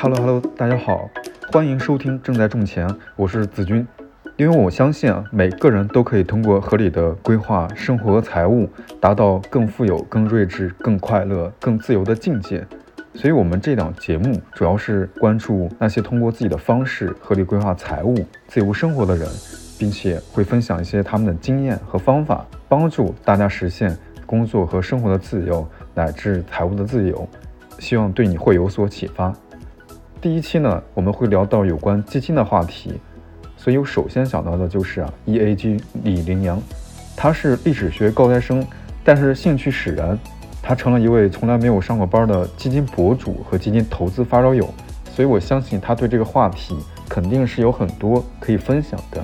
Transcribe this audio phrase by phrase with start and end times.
[0.00, 1.10] Hello Hello，大家好，
[1.52, 3.86] 欢迎收听正在种钱，我是子君。
[4.36, 12.64] 因为我相信啊，每个人都可以通过合理的规划生活和财务，达到更富有、更睿智、更快乐、更自由的境界。
[13.18, 18.14] 所以，我们这档节目主要是关注那些通过自己的方式合理规划财务、
[18.46, 19.28] 自由生活的人，
[19.76, 27.28] 并且会分享一些他们的经验和方法，帮助大家实现工作和生活的自由乃至财务的自由。
[27.80, 29.34] 希望对你会有所启发。
[30.20, 33.00] 第一期呢，我们会聊到有关基金的话题，
[33.56, 36.62] 所以我首先想到的就是啊，EAG 李林阳，
[37.16, 38.64] 他是历史学高材生，
[39.02, 40.16] 但是兴趣使然，
[40.62, 44.68] 他成了一位从来没有上过班的基金博主和基金投资发烧友，
[45.14, 46.76] 所以我相信他对这个话题
[47.08, 49.22] 肯定是有很多可以分享的。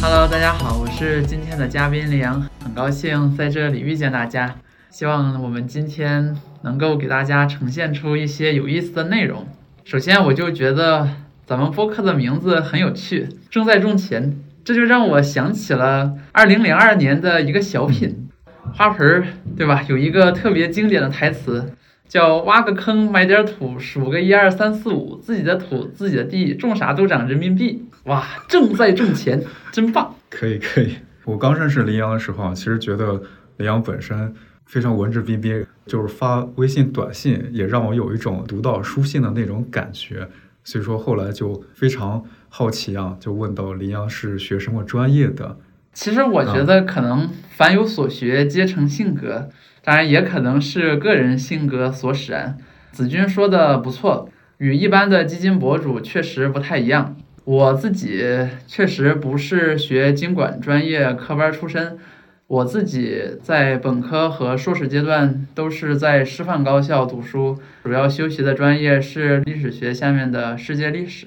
[0.00, 4.54] Hello，大家好，我是今天的嘉宾林阳，很高兴在这里遇见大家。
[4.90, 9.46] 希望我们今天能够给大家呈现出一些有意思的内容。
[9.84, 11.08] 首先，我就觉得
[11.46, 14.38] 咱们播客的名字很有趣，正在种钱，
[14.68, 18.28] 这就让我想起了二零零二年的一个小品
[18.76, 19.22] 《花盆儿》，
[19.56, 19.82] 对吧？
[19.88, 21.72] 有一个特别经典的台词，
[22.06, 30.14] 叫“挖个坑，埋点土，数个一二三四五，自己的土，自己的地，种啥都长人民币。”哇，正在挣钱， 真棒！
[30.28, 30.96] 可以，可以。
[31.24, 33.22] 我刚认识林阳的时候，其实觉得
[33.56, 34.34] 林阳本身。
[34.66, 40.28] 非常文质彬彬，就是发微信短信也让我有一种读到书信的那种感觉，
[40.62, 45.58] 所以说后来就非常好奇啊，就问到林阳是学什么专业的。
[45.92, 49.48] 其实我觉得可能凡有所学皆成性格，
[49.82, 52.56] 当然也可能是个人性格所使然。
[52.92, 57.16] 子君说的不错，与一般的基金博主确实不太一样。
[57.44, 58.24] 我自己
[58.66, 61.98] 确实不是学经管专业科班出身。
[62.46, 71.26] 我自己在本科和硕士阶段都是在师范高校读书，主要修习的专业是历史学下面的世界历史。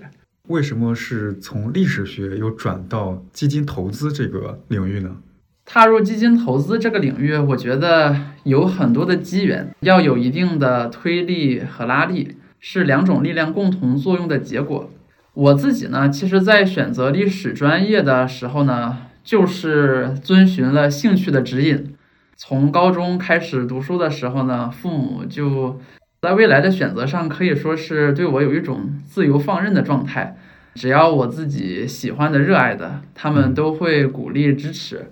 [0.52, 5.18] 为什么是从历史学又转到基金投资这个领域呢？
[5.66, 14.92] 踏入基金投资这个领域，我觉得有很多的机缘，要有一定的推力和拉力，是两种力量共同作用的结果。
[15.34, 18.98] 我自己呢，其实在选择历史专业的时候呢。
[19.24, 21.94] 就是遵循了兴趣的指引，
[22.36, 25.80] 从高中开始读书的时候呢，父母就
[26.22, 30.38] 在未来的选择上可以说是对我有一种自由放任的状态，
[30.76, 35.08] 只要我自己喜欢的、热爱的，他们都会鼓励支持。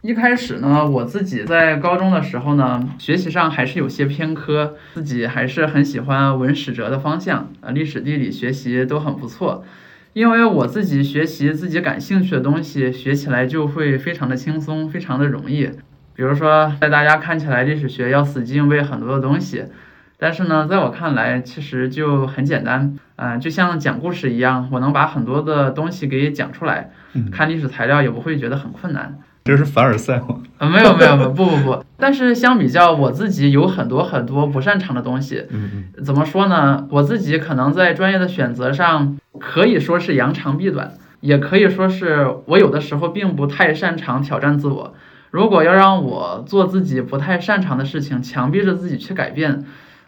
[0.00, 9.66] 一开始呢，我自己在高中的时候呢，学习上还是有些偏科，自己还是很喜欢文史哲的方向，啊，历史地理学习都很不错。
[10.14, 15.68] 因为我自己学习自己感兴趣的东西，学起来就会非常的轻松，非常的容易。
[16.14, 19.64] 比如说，在大家看起来历史学要死记硬背很多的东西，
[20.18, 22.96] 但是呢，在我看来其实就很简单。
[23.16, 26.90] 嗯，就像讲故事一样，我能把很多的东西给讲出来。
[27.30, 29.18] 看历史材料也不会觉得很困难。
[29.44, 30.40] 这是凡尔赛吗？
[30.58, 31.84] 啊，没有没有没有，不不不。
[31.98, 35.44] 但是相比较我自己有很多很多不擅长的东西。
[35.50, 36.04] 嗯嗯。
[36.04, 36.86] 怎么说呢？
[36.90, 44.94] 我自己可能在专业的选择上可以说是扬长避短，也可以说是我有的时候并不太擅长挑战自我。
[45.30, 49.64] 如果要让我做自己不太擅长的事情，强逼着自己去改变，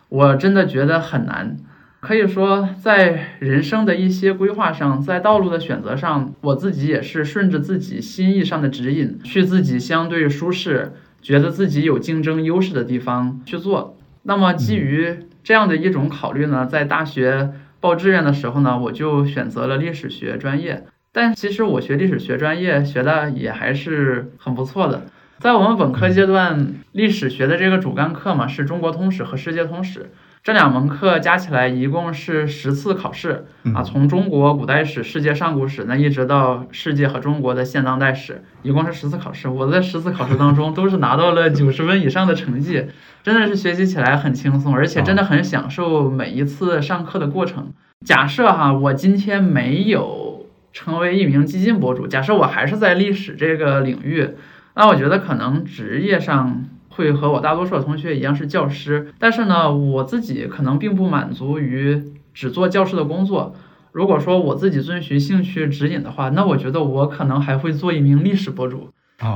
[0.08, 1.56] 我真的觉得很难。
[2.00, 13.96] 可以说，在人生的一些规划上，在道路的选择上，我自己也是顺着自己心意上的指引，去自己相对舒适、觉得自己有竞争优势的地方去做。
[14.22, 17.50] 那么，基于这样的一种考虑呢，在大学
[17.80, 20.84] 报志愿的时候呢，我就选择了历史学专业。
[21.10, 25.06] 但其实我学历史学专业学的也还是很不错的。
[25.38, 30.10] 在我们本科阶段，历史学的这个主干课嘛，是中国通史和世界通史。
[30.42, 33.44] 这两门课加起来一共是十次考试
[33.74, 39.46] 啊，从中国古代史、世界上古史那一直到世界和中国的现当代史，一共是十次考试。
[39.46, 42.86] 我在十次考试当中都是拿到了九十分以上的成绩，
[43.22, 47.74] 真的是学习起来很轻松，而且真的很享受每一次上课的过程。
[48.06, 54.30] 假设哈，我今天没有成为一名基金博主，假设我还是在历史这个领域，
[54.76, 56.66] 那我觉得可能职业上。
[56.88, 62.02] 会和我大多数的同学一样是教师，但是呢，我自己可能并不满足于
[62.32, 63.54] 只做教师的工作。
[63.92, 68.88] 如果说我自己遵循兴趣指引的话，那我觉得我可能还会做一名历史博主。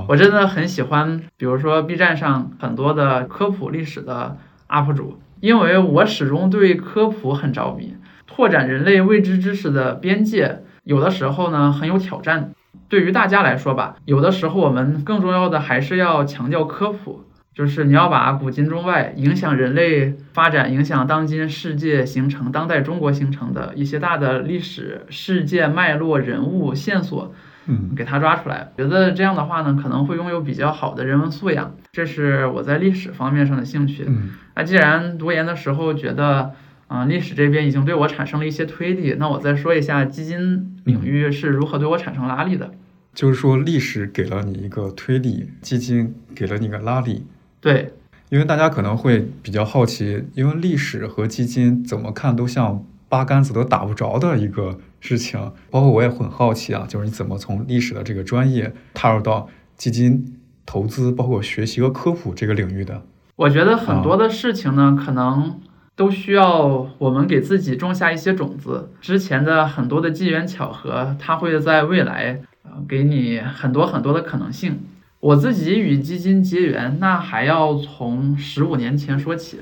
[0.08, 4.38] 我真的很喜欢，比如说 B 站上很多的科普历史的
[4.70, 7.94] UP 主，因为我始终对科普很着迷，
[8.26, 12.52] 拓展人类未知知识的边界，有的时候呢很有挑战。
[12.88, 17.25] 对于大家来说吧，有的时候我们更重要的还是要强调科普，
[17.55, 27.34] 就是你要把古今中外影响人类发展、影响当今世界形成、当代中国形成的一些大的历史事件脉络、人物线索。
[27.67, 28.73] 嗯给它抓出来。
[28.76, 34.05] 觉得这样的话呢，可能会拥有比较好的人文素养，这是我在历史方面上的兴趣。
[34.08, 36.52] 嗯那既然读研的时候觉得，
[36.88, 42.70] 啊、历史这边已经对我产生了一些推力，那我再说一下基金领域是如何对我产生拉力的。
[43.12, 47.26] 就是说历史给了你一个推力，基金给了你一个拉力。
[47.60, 47.92] 对，
[48.28, 55.52] 因为大家可能会比较好奇，因为历史和基金怎么看都像八竿子都打不着的一个事情。
[55.70, 63.02] 包括我也很好奇啊，就是你怎么从历史的这个专业踏入到基金投资，包括学习和科普这个领域的？
[63.34, 65.58] 我觉得很多的事情呢，可能
[66.00, 68.91] 都需要我们给自己种下一些种子。
[69.02, 74.81] 之前的很多的机缘巧合，它会在未来呃给你很多很多的可能性。
[75.20, 79.61] 我自己与基金结缘，那还要从十五年前说起。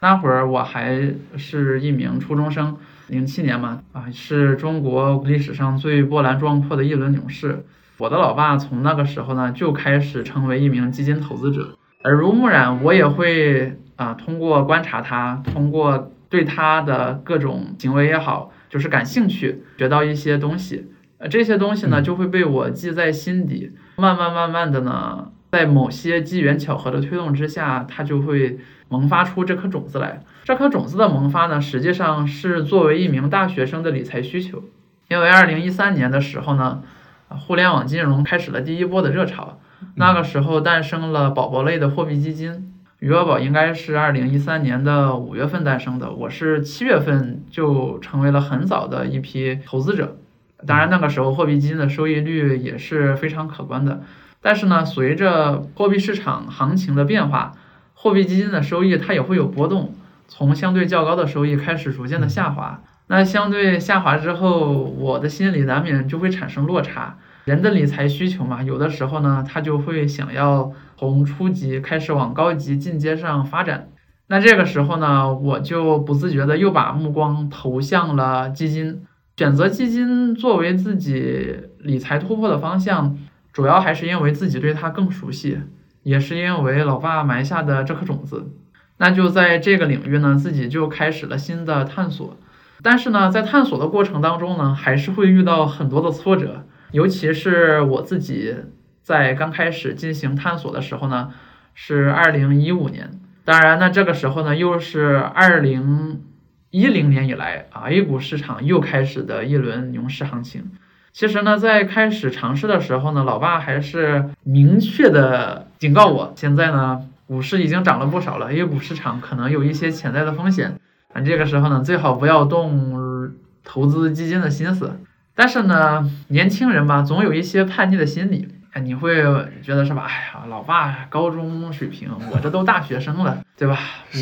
[0.00, 2.76] 那会儿我还是一名初中生，
[3.08, 7.64] 零七年嘛，啊，是中国历史上最波澜壮阔的一轮牛市。
[7.98, 11.76] 我的老爸从那个时候呢，就开始成为一名基金投资者。
[12.04, 20.90] 耳濡目染，我也会啊、通过观察他，通过对他的各种行为也好，就是感兴趣，学到一些东西。
[21.18, 28.58] 呃，这些东西呢，嗯就会被我记在心底，慢慢慢慢的呢，在某些机缘巧合的推动之下，它就会
[28.88, 30.22] 萌发出这颗种子来。
[30.44, 34.64] 这颗种子的萌发呢，实际上是作为一名大学生的理财需求，
[35.08, 36.82] 因为二零一三年的时候呢，
[37.28, 39.60] 啊互联网金融开始了第一波的热潮。
[39.96, 42.69] 那个时候诞生了宝宝类的货币基金，
[43.00, 50.18] 余额宝应该是二零一三年的五月份诞生的，我是七月份就成为了很早的一批投资者。
[50.66, 54.02] 当然，那个时候货币基金的收益率也是非常可观的。
[54.42, 57.54] 但是呢，随着货币市场行情的变化，
[57.94, 59.94] 货币基金的收益它也会有波动，
[60.28, 62.82] 从相对较高的收益开始逐渐的下滑。
[63.06, 67.16] 那相对下滑之后，我的心里难免就会产生落差。
[67.44, 73.88] 人的理财需求嘛，有的时候呢，他就会想要从初级开始往高级进阶上发展。
[74.28, 79.02] 那这个时候呢，我就不自觉的又把目光投向了基金，
[79.36, 83.18] 选择基金作为自己理财突破的方向，
[83.52, 85.58] 主要还是因为自己对它更熟悉，
[86.02, 88.52] 也是因为老爸埋下的这颗种子。
[88.98, 92.36] 那就在这个领域呢，自己就开始了新的探索。
[92.82, 96.66] 但是呢，在探索的过程当中呢，还是会遇到很多的挫折。
[96.92, 98.54] 尤其是我自己
[99.02, 101.32] 在刚开始进行探索的时候呢，
[101.74, 103.10] 是二零一五年。
[103.44, 106.22] 当然，那这个时候呢，又是二零
[106.70, 110.70] 一零年以来啊，A 股市场又开始的一轮牛市行情。
[111.12, 120.76] 其实呢，在开始尝试的时候呢，老爸还是明确的警告我，现在呢，股市已经涨了不少了，A 股市场可能有一些潜在的风险。
[121.12, 123.32] 啊，这个时候呢，最好不要动
[123.64, 124.92] 投资基金的心思。
[125.40, 128.46] 但是呢，年轻人吧，总有一些叛逆的心理。
[128.72, 129.22] 哎，你会
[129.62, 130.06] 觉得是吧？
[130.06, 133.78] 哎呀，老爸高中水平，我这都大学生了， 对吧？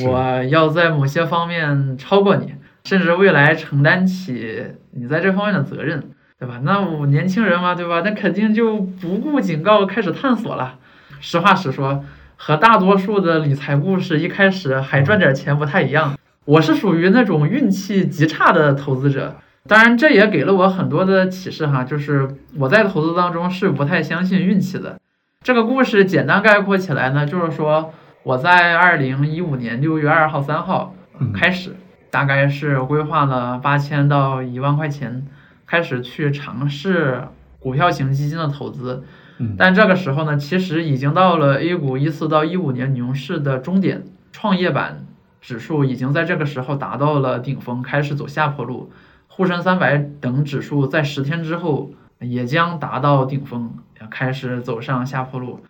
[0.07, 6.61] 我要在某些方面超过你，甚至未来承担起你在这方面的责任，对吧？
[6.63, 8.01] 那我年轻人嘛，对吧？
[8.05, 10.77] 那肯定就不顾警告开始探索了。
[11.19, 12.05] 实话实说，
[12.37, 16.17] 和大多数的理财故事一开始还赚点钱不太一样。
[16.45, 19.39] 我是属于那种运气极差的投资者。
[19.69, 24.99] 当然，这也给了我很多的启示哈，就是我在投资当中是不太相信运气的。
[25.45, 31.77] 这个故事简单概括起来呢，就是说我在二零一五年六月二号、三号嗯开始，
[32.11, 35.27] 大概是规划了八千到一万块钱，
[35.67, 37.25] 开始去尝试
[37.61, 39.05] 股票型基金的投资。
[39.37, 45.05] 嗯但这个时候呢，其实已经到了 A 股一四到一五年牛市的终点，创业板
[45.43, 48.91] 指数已经在这个时候达到了顶峰，开始走下坡路。
[49.38, 53.71] 沪深三百等指数在十天之后也将达到顶峰，
[54.11, 55.61] 开始走上下坡路。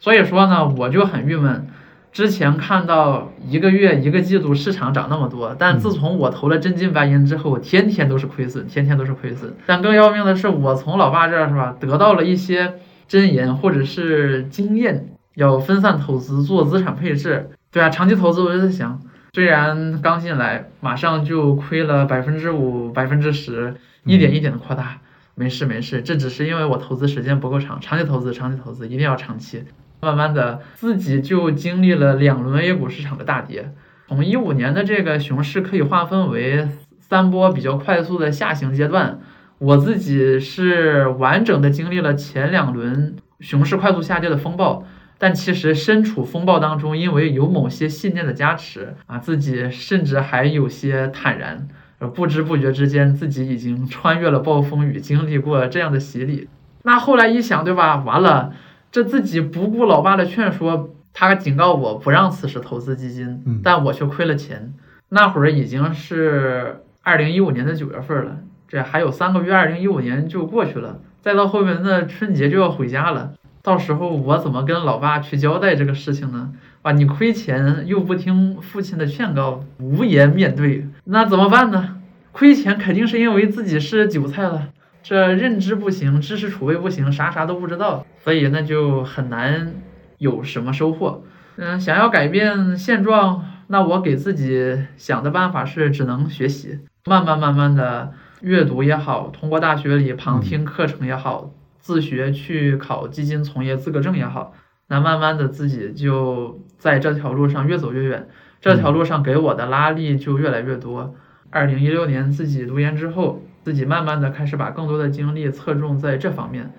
[0.00, 1.68] 所以说呢，我就很郁闷。
[2.10, 9.54] 之前看到一个月、一个季度市场涨那么多，但自从我投了真金白银之后，天天都是亏损，天天都是亏损。
[9.66, 12.74] 但更要命的是，我从老爸这儿是吧，得到了一些
[13.06, 17.50] 真言或者是经验，要分散投资，做资产配置。
[17.70, 19.00] 对啊，长期投资我就在想，
[19.34, 24.98] 虽然刚进来，马上就亏了百分之五、百分之十，一点一点的扩大，
[25.34, 29.64] 没事没事，这只是因为我投资时间不够长，长期投资，长期投资一定要长期。
[30.02, 33.72] 慢慢的，自己就经历了两轮 A 股市场的大跌，
[34.06, 36.68] 从一五年的这个熊市可以划分为
[37.00, 39.20] 三波比较快速的下行阶段，
[39.56, 44.84] 我自己是完整的经历了前两轮熊市快速下跌的风暴。
[45.22, 51.68] 但其实身处风暴当中，因为有某些信念的加持啊，自己甚至还有些坦然，
[52.00, 56.48] 而不知不觉之间，自己已经穿越了暴风雨，经历过这样的洗礼。
[56.82, 57.98] 那后来一想，对吧？
[57.98, 58.52] 完了，
[58.90, 64.74] 这自己不顾老爸的劝说，他警告我不让此时投资基金，但我却亏了钱。
[65.10, 73.34] 那会儿已经是二零一五年的九月份了，这还有三个月，二零一五年就过去了，再到后面的春节就要回家了。
[73.62, 76.52] 到时候我怎么跟老爸去交代这个事情呢？
[76.82, 81.98] 啊，你亏钱又不听父亲的劝告，无颜面对，那怎么办呢？
[82.32, 84.68] 亏钱肯定是因为自己是韭菜了，
[85.02, 89.74] 这认知不行，知识储备不行，啥啥都不知道，所以那就很难
[90.18, 91.22] 有什么收获。
[91.56, 101.52] 嗯，想要改变现状，那我给自己想的办法是只能学习，慢慢慢慢的阅读也好，通过大学里旁听课程也好。
[101.82, 104.54] 自学去考基金从业资格证也好，
[104.86, 108.28] 那慢慢的自己就在这条路上越走越远，
[108.60, 111.14] 这条路上给我的拉力就越来越多。
[111.50, 116.72] 二零一六年自己读研之后，自己慢慢的开始把更多的精力侧重在这方面，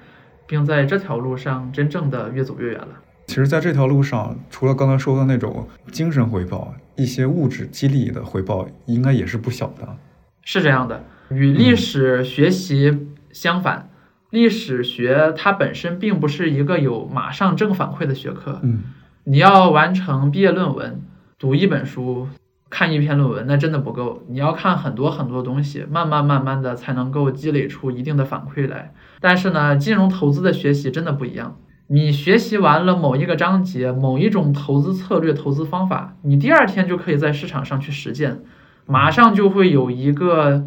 [0.48, 2.88] 并在这条路上真正的越走越远了。
[3.28, 9.98] 其实，在这条路上，除了刚才说的那种精神回报，一些物质激励的回报应该也是不小的。
[10.44, 13.90] 是这样的，与历史学习相反。
[14.34, 18.80] 历史学它本身并不是一个有马上正反馈的学科，嗯，
[19.26, 21.04] 你要完成毕业论文，
[21.38, 22.28] 读一本书，
[22.68, 28.96] 看一篇论文，那真的不够，你要看很多很多东西，慢慢慢慢的才能够积累出一定的反馈来。
[29.22, 38.40] 但是呢，金融投资的学习真的不一样，你学习完了某一个章节，某一种投资策略、投资方法，你第二天就可以在市场上去实践，
[38.88, 40.66] 马上就会有一个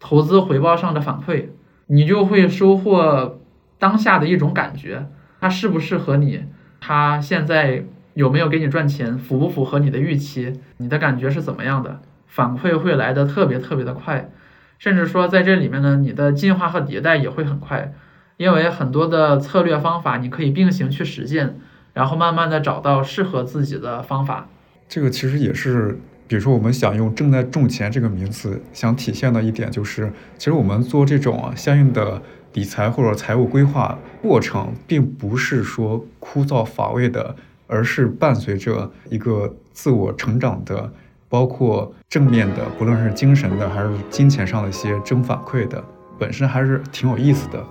[0.00, 1.50] 投资回报上的反馈。
[1.94, 3.38] 你就会收获
[3.78, 5.06] 当下的一种感觉，
[5.40, 6.42] 它适不适合你，
[6.80, 7.84] 它现在
[8.14, 12.00] 有没有给你赚钱，符不符合你的预期，你的感觉是怎么样的？
[12.26, 14.28] 反馈会来的特别特别的快，
[14.76, 17.92] 甚至说在这里面呢，你的进化和迭代也会很快，
[18.38, 21.60] 因为很多的策略方法你可以并行去实践，
[21.92, 24.48] 然后慢慢的找到适合自己的方法。
[24.88, 26.00] 这个其实也是。
[26.26, 32.20] 比如说，我们想用“正在种钱”这个名词，想体现的一点就是，其实我们做这种相应的
[32.54, 40.90] 理财或者财务规划过程，并不是说枯燥乏味的，而是伴随着一个自我成长的，
[41.28, 45.84] 包括正面的，不论是精神的还是金钱上的一些正反馈的，
[46.18, 47.62] 本身还是挺有意思的。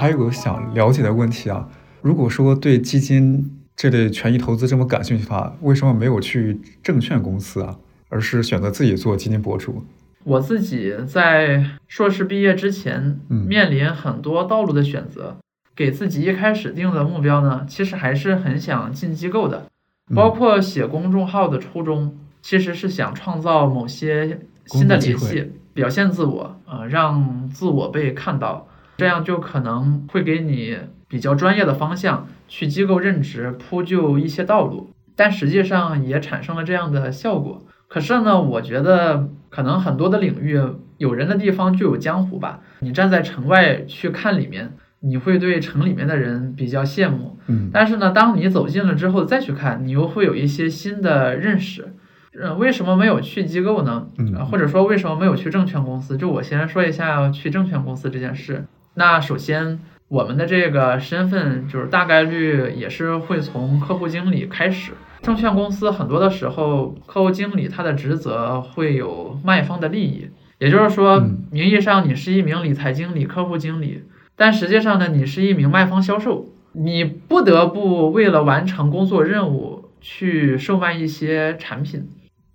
[0.00, 1.68] 还有个想了解的问题啊。
[2.00, 7.76] 如果说对基金这类权益投资这么感兴趣的话，为什么没有去证券公司啊，
[8.08, 9.84] 而是选择自己做基金博主？
[10.24, 15.36] 我自己在硕士毕业之前，面临很多道路的选择，
[15.76, 19.66] 给自己一开始定的目标呢，其实还是很想进机构的。
[20.14, 28.66] 包括写公众号的初衷，其实是想创造某些新的联系，表现自我，呃，让自我被看到，
[29.00, 30.76] 这样就可能会给你。
[31.10, 37.66] 比较专业的方向去机构任职铺就一些道路，但实际上也产生了这样的效果。
[37.88, 40.62] 可是呢，我觉得可能很多的领域
[40.98, 42.60] 有人的地方就有江湖吧。
[42.78, 47.40] 你站在城外去看里面，你会对城里面的人比较羡慕。
[47.48, 51.92] 嗯，但是呢，当你走近了之后再去看，你又会有一些新的认识。
[52.40, 54.06] 嗯，为什么没有去机构呢？
[54.18, 56.16] 嗯，或者说为什么没有去证券公司？
[56.16, 58.64] 就我先说一下去证券公司这件事。
[58.94, 59.80] 那首先。
[60.10, 64.90] 我们的这个身份就是大概率也是会从客户经理开始。
[65.22, 70.28] 证券公司很多的时候，客户经理他的职责会有卖方的利益，
[70.58, 74.02] 也就是说，名义上你是一名理财经理、客户经理，
[74.34, 82.08] 但实际上呢，你是一名卖方销售，你不得不为了完成工作任务去售卖一些产品。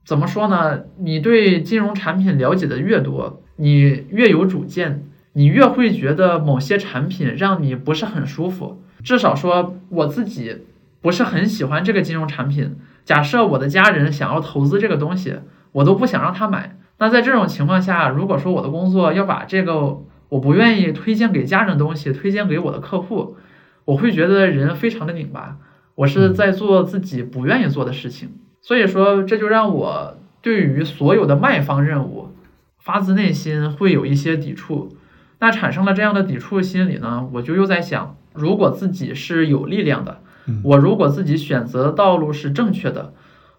[0.04, 0.82] 怎么说呢？
[1.00, 5.05] 你对金融产品了解的越多，你越有主见。
[5.38, 10.64] 你越会觉得某些产品让你不是很舒服，至少说我自己
[11.02, 12.78] 不是很喜欢这个金融产品。
[13.04, 15.36] 假设我的家人想要投资这个东西，
[15.74, 16.78] 我都不想让他买。
[17.00, 20.00] 那在这种情况下，如果说我的工作要把这个
[20.30, 23.36] 我不愿意推荐给家人的东西推荐给我的客户，
[23.84, 25.58] 我会觉得人非常的拧巴。
[25.96, 28.30] 我是在做自己不愿意做的事情，
[28.62, 32.30] 所以说这就让我对于所有的卖方任务
[32.80, 34.96] 发自内心会有一些抵触。
[35.46, 40.22] 那产生了这样的抵触心理呢，我就又在想，如果自己是有力量的，
[40.64, 43.14] 我如果自己选择的道路是正确的，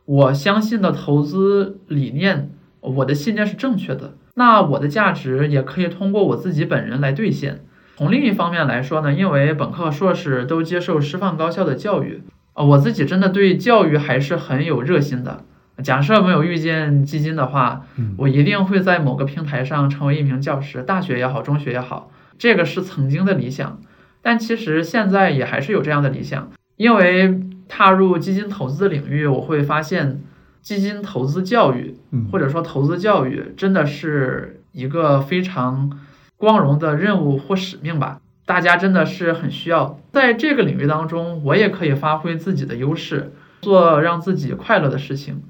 [0.04, 2.50] 我相信的投资理念，
[2.80, 7.60] 我的信念是正确的，那我的价值也可以通过我自己本人来兑现。
[7.96, 12.24] 从另一方面来说呢，因为本科硕士都接受师范高校的教育，
[12.54, 15.44] 啊，我自己真的对教育还是很有热心的。
[15.82, 17.84] 假设没有遇见基金的话，
[18.16, 23.78] 我一定会在某个平台上成为一名教师，大学也好，中学也好，这个是曾经的理想。
[24.22, 30.22] 但其实现在也还是有这样的理想，因为踏入基金投资的领域，我会发现
[30.62, 31.94] 基金投资教育，
[32.32, 35.92] 或者说投资教育，真的是一个非常
[36.36, 38.20] 光荣的任务或使命吧。
[38.46, 45.42] 大家真的是很需要在这个领域当中，我也可以发挥自己的优势，做让自己快乐的事情。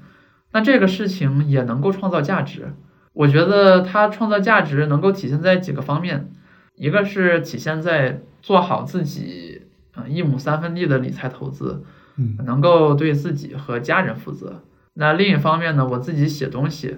[0.57, 2.73] 那这个事情也能够创造价值，
[3.13, 6.31] 我觉得它创造价值能够体现在几个方面，
[6.73, 9.61] 一个是体现在做好自己，
[9.95, 11.83] 嗯，一亩三分地的理财投资，
[12.15, 14.63] 嗯，能够对自己和家人负责。
[14.95, 16.97] 那另一方面呢，我自己写东西，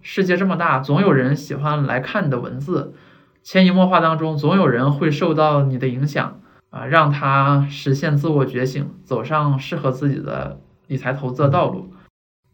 [0.00, 2.94] 世界这么大，总有人喜欢来看你的文字，
[3.42, 6.38] 潜移默化当中，总有人会受到你的影响，
[6.70, 11.92] 啊，让他实现自我觉醒，走上适合自己的理财投资的道路。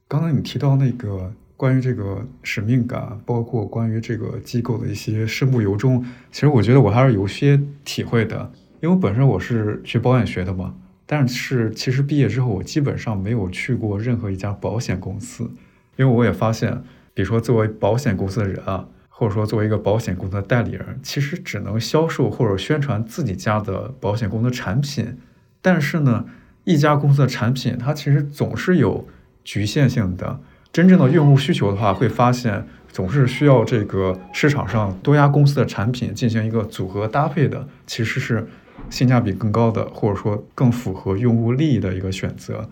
[0.09, 8.53] 刚才你提到那个关于这个使命感，包括关于这个机构的一些身不由衷，其实我觉得我还是有些体会的。
[8.81, 10.75] 因为本身我是学保险学的嘛，
[11.07, 15.51] 但是其实毕业之后我基本上没有去过任何一家保险公司，
[15.97, 25.17] 因为我也发现，比如说作为保险公司的人啊，或者说作为一个保险公司的代理人，其实只能销售或者宣传自己家的保险公司产品，
[25.61, 26.27] 但是呢，
[26.63, 29.09] 一家公司的产品它其实总是有。
[29.47, 30.41] 局限性的，
[30.73, 38.45] 真正的用户需求的话，会发现总是需要这个市场上多家公司的产品进行一个组合搭配的，其实是
[38.91, 42.69] 性价比更高的，或者说更符合用户利益的一个选择。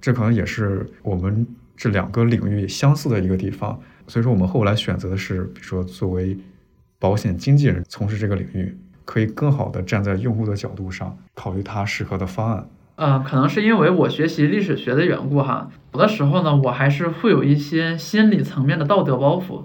[0.00, 3.80] 这可能也是我们这两个领域相似的一个地方。
[4.06, 6.36] 所以说，我们后来选择的是，比如说作为
[6.98, 12.68] 保险经纪人从事这个领域，可以更好的站在用户的角度上考虑他适合的方案。
[13.00, 19.62] 嗯，可能是因为我学习历史学的缘故哈，有的时候呢，我还是会有一些心理层面的道德包袱。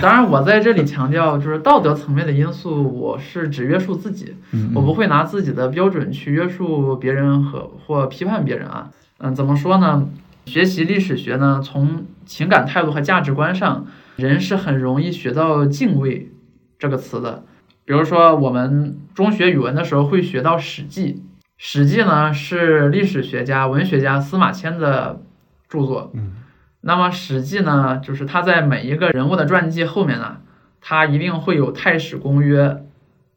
[0.00, 4.34] 当然，我在这里强调，就是道德层面的因素，我是只约束自己，
[4.74, 8.90] 我不会拿自己的标准去约束别人和或批判别人啊。
[9.18, 10.08] 嗯，怎么说呢？
[10.46, 16.32] 学习历史学呢，从情感态度和价值观上，人是很容易学到敬畏
[16.76, 17.44] 这个词的。
[17.84, 21.12] 比如说，我们中学语文的时候会学到《史记》。
[21.66, 25.22] 《史记》呢是历史学家、文学家司马迁的
[25.66, 26.10] 著作。
[26.12, 26.34] 嗯，
[26.82, 30.42] 那么《史记》呢，就是他在每一个人物的传记后面呢，
[30.82, 32.68] 他一定会有《太史公约》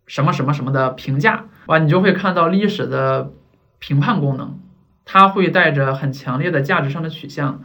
[0.07, 1.45] 什么什么什么的评价。
[1.67, 3.31] 哇，你就会看到历史的
[3.79, 4.59] 评判功能，
[5.05, 7.63] 它会带着很强烈的价值上的取向。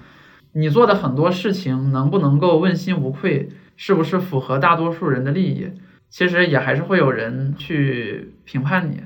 [0.53, 5.73] 你做的很多事情能不能够问心无愧，是不是符合大多数人的利益，
[6.09, 9.03] 其实也还是会有人去评判你。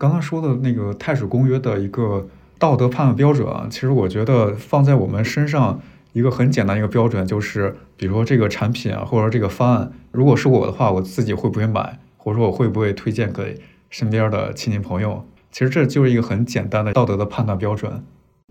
[0.00, 2.26] 刚刚说的那个《太史公约》的一个
[2.58, 5.78] 道德判断标准啊，其实我觉得放在我们身上
[6.14, 13.60] 一个很简单一个标准，就是比如说这个产品啊，或者说这个方案，如果是我的话，我自己会不会买，或者说我会不会推荐给
[13.90, 15.26] 身边的亲戚朋友？
[15.52, 18.02] 其实这就是一个很简单的道德的判断标准。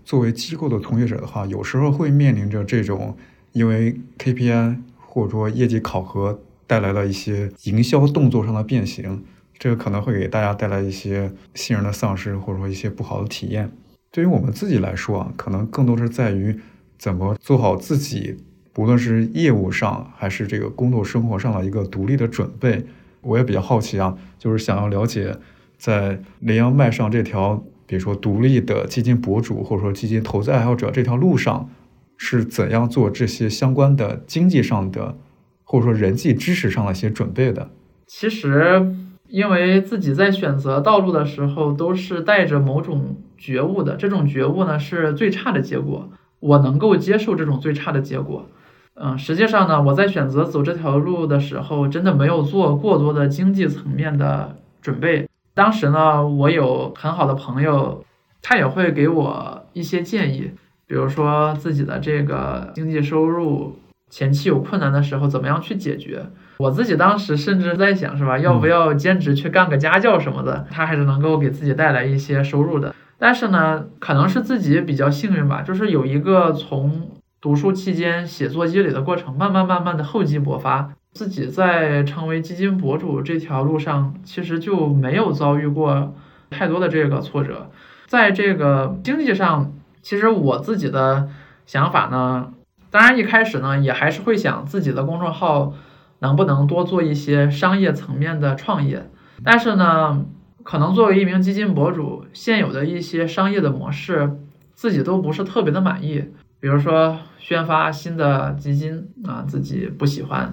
[0.04, 3.16] 作为机构的从业者的话，有时候会面临着这种
[3.54, 9.24] 因为 KPI 或者说业绩考核带来了一些营销动作上的变形。
[9.60, 13.70] 这个可能会给大家带来一些信任的丧失，或者说一些不好的体验。
[14.10, 16.58] 对于我们自己来说啊，可能更多是在于
[16.98, 18.38] 怎么做好自己，
[18.72, 22.82] 不论是业务上还是这个工作生活上的一个独立的准备。
[23.20, 25.36] 我也比较好奇啊，就是想要了解，
[25.76, 31.68] 在羚羊迈上这条，比如说独立的基金博主或者说基金投资爱好者这条路上，
[32.16, 35.18] 是怎样做这些相关的经济上的，
[35.64, 37.68] 或者说人际知识上的一些准备的。
[38.06, 39.09] 其实。
[39.30, 48.46] 因为自己在选择道路的时候都是带着某种觉悟的，这种觉悟呢是最差的结果，我能够接受这种最差的结果。
[48.94, 55.28] 嗯，实际上呢，我在选择走这条路的时候，真的没有做过多的经济层面的准备。
[55.54, 58.04] 当时呢，我有很好的朋友，
[58.42, 60.50] 他也会给我一些建议，
[60.86, 63.76] 比如说自己的这个经济收入
[64.10, 66.26] 前期有困难的时候，怎么样去解决。
[66.58, 68.36] 我自己当时甚至在想，是吧？
[68.36, 70.66] 要不要兼职去干个家教什么的？
[70.70, 72.94] 他还是能够给自己带来一些收入的。
[73.18, 86.14] 但是呢，可能是自己比较幸运吧，就是有一个从读书期间写作积累的过程，慢慢慢慢的厚积薄发，自己在成为基金博主这条路上，其实就没有遭遇过
[86.50, 87.70] 太多的这个挫折。
[88.06, 91.28] 在这个经济上，其实我自己的
[91.64, 92.52] 想法呢，
[92.90, 95.72] 当然一开始呢，也还是会想自己的公众号
[96.18, 99.08] 能不能多做一些商业层面的创业。
[99.44, 100.24] 但是呢，
[100.64, 104.38] 可能作为一名基金博主，现有的一些商业的模式，
[104.74, 106.24] 自己都不是特别的满意。
[106.58, 110.52] 比如说宣发新的基金啊，自己不喜欢；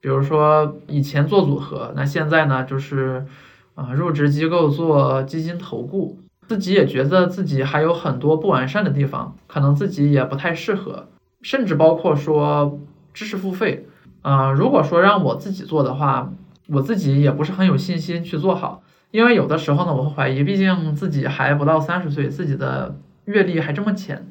[0.00, 3.26] 比如说以前做组合，那现在呢就是
[3.74, 11.08] 啊入职机构做基金投顾，自己也觉得自己还有很多不完善的地方，可能自己也不太适合。
[11.42, 12.78] 甚至包括说
[13.12, 13.86] 知识付费
[14.22, 16.32] 啊，如果说让我自己做的话，
[16.68, 24.26] 我自己也不是很有信心去做好，因为有的时候呢，我会怀疑，毕竟自己还不到三十岁，自己的阅历还这么浅。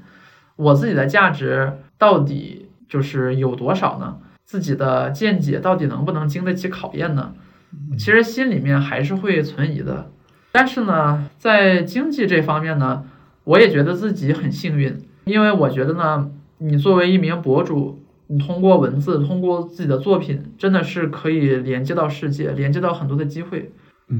[0.55, 4.17] 我自己的价值到底就是有多少呢？
[4.45, 7.33] 自己的见解到底能不能经得起考验呢？
[7.97, 10.09] 其实心里面还是会存疑的。
[10.51, 13.03] 但是呢，在经济这方面呢，
[13.43, 23.71] 我也觉得自己很幸运，因为我觉得呢，你作为一名博主，你通过文字，通过自己的作品，真的是可以连接到世界，连接到很多的机会。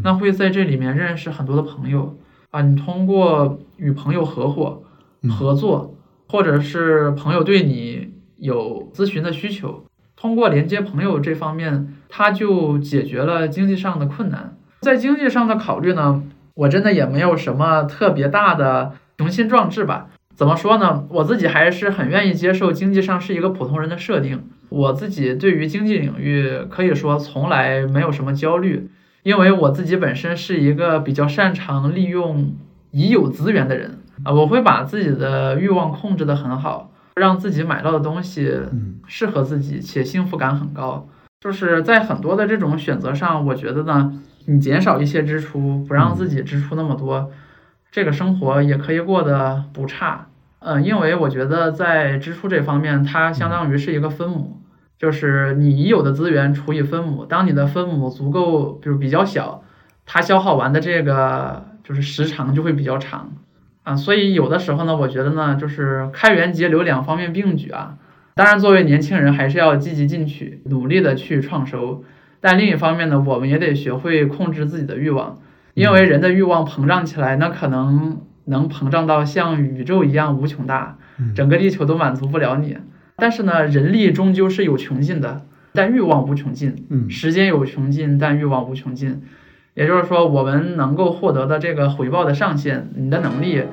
[0.04, 2.18] 那会在这里面认识很多的朋友
[2.52, 4.82] 啊，你通过与朋友合伙
[5.30, 5.96] 合作。
[6.32, 9.84] 或者是朋友对你有咨询的需求，
[10.16, 14.56] 通过连接朋友这方面，他就解决了经济上的困难。
[14.82, 16.22] 在经济上的考虑呢，
[16.54, 20.12] 我真的也没有什么特别大的雄心壮志吧。
[20.40, 21.04] 怎么说呢？
[21.10, 24.42] 我自己还是很愿意接受经济上是一个普通人的设定。
[24.70, 28.90] 我自己对于经济领域可以说从来没有什么焦虑，
[29.24, 32.56] 因为我自己本身是一个比较擅长利用
[32.92, 34.00] 已有资源的人。
[34.24, 38.50] 啊，我会把自己的欲望控制得很好，让自己买到的东西
[39.08, 41.10] 适合自己且幸福感很高。
[41.42, 47.30] 就是在很多的这种选择上，我觉得呢，你减少一些支出，不让自己支出那么多，
[47.92, 50.28] 这个生活也可以过得不差。
[50.60, 54.62] 嗯，因为我觉得在支出这方面，它相当于是一个分母，
[54.98, 59.64] 就是你已有的资源除以分母，当你的分母足够，比如比较小，
[60.06, 63.32] 它消耗完的这个就是时长就会比较长。
[63.84, 67.96] 啊，所以有的时候呢，我觉得呢，就是开源节流两方面并举啊。
[68.36, 72.04] 当然，作为年轻人，还是要积极进取，努力的去创收。
[72.42, 75.40] 但另一方面呢，我们也得学会控制自己的欲望，
[75.74, 80.98] 因为人的欲望膨胀起来，那可能能膨胀到像宇宙一样无穷大，
[81.36, 82.78] 整个地球都满足不了你。
[83.16, 86.86] 但是呢，人力终究是有穷尽的，但欲望无穷尽。
[86.90, 89.22] 嗯，时间有穷尽，但欲望无穷尽。
[89.76, 93.64] 也就是说，我们能够获得的这个回报的上限，你的能力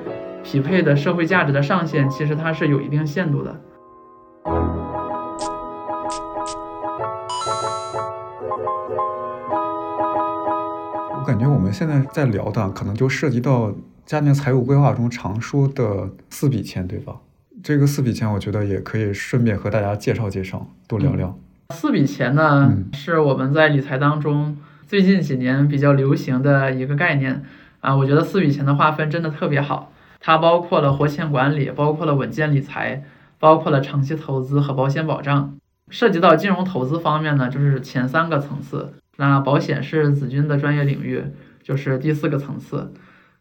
[0.43, 3.59] 匹配的社会价值的上限，其实它是有一定限度的。
[11.09, 13.73] 我感觉我们现在在聊的，可能就涉及到
[14.07, 17.17] 家庭财务规划中常说的四笔钱，对吧？
[17.61, 21.37] 这个四笔钱，我觉得也可以顺便和大家介绍介绍，多聊聊。
[21.71, 24.57] 四笔钱呢，是我们在理财当中。
[24.87, 27.43] 最近几年比较流行的一个概念
[27.81, 29.91] 啊，我觉得四笔钱的划分真的特别好。
[30.21, 33.03] 它包括了活钱管理，包括了稳健理财，
[33.39, 35.57] 包括了长期投资和保险保障。
[35.89, 38.93] 涉及到金融投资方面呢，就是前三个层次。
[39.17, 41.21] 那保险是子君的专业领域，
[41.61, 42.93] 就是第四个层次。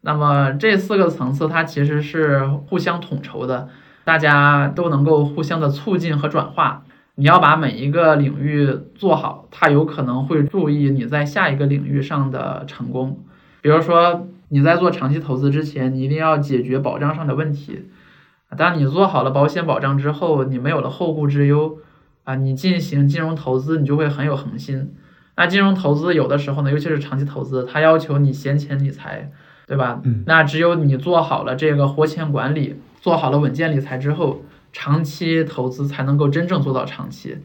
[0.07, 3.69] 那么这四个层次它其实是互相统筹的，
[4.05, 6.85] 大家都能够互相的促进和转化。
[7.16, 13.19] 你要把每一个领域做好，它有可能会注意你在下一个领域上的成功。
[13.61, 17.87] 比如说你在做长期投资之前，你一定要解决保障上的问题。
[18.57, 21.79] 当你做好了保险保障之后，你没有了后顾之忧
[22.23, 24.95] 啊，你进行金融投资，你就会很有恒心。
[25.35, 29.33] 那金融投资有的时候呢，尤其是长期投资，它要求你闲钱理财，
[29.67, 30.01] 对吧？
[30.05, 30.23] 嗯。
[30.27, 34.43] 那只有你做好了这个活钱管理，做好了稳健理财之后。
[34.73, 37.39] 长期投资才能够真正做到长期，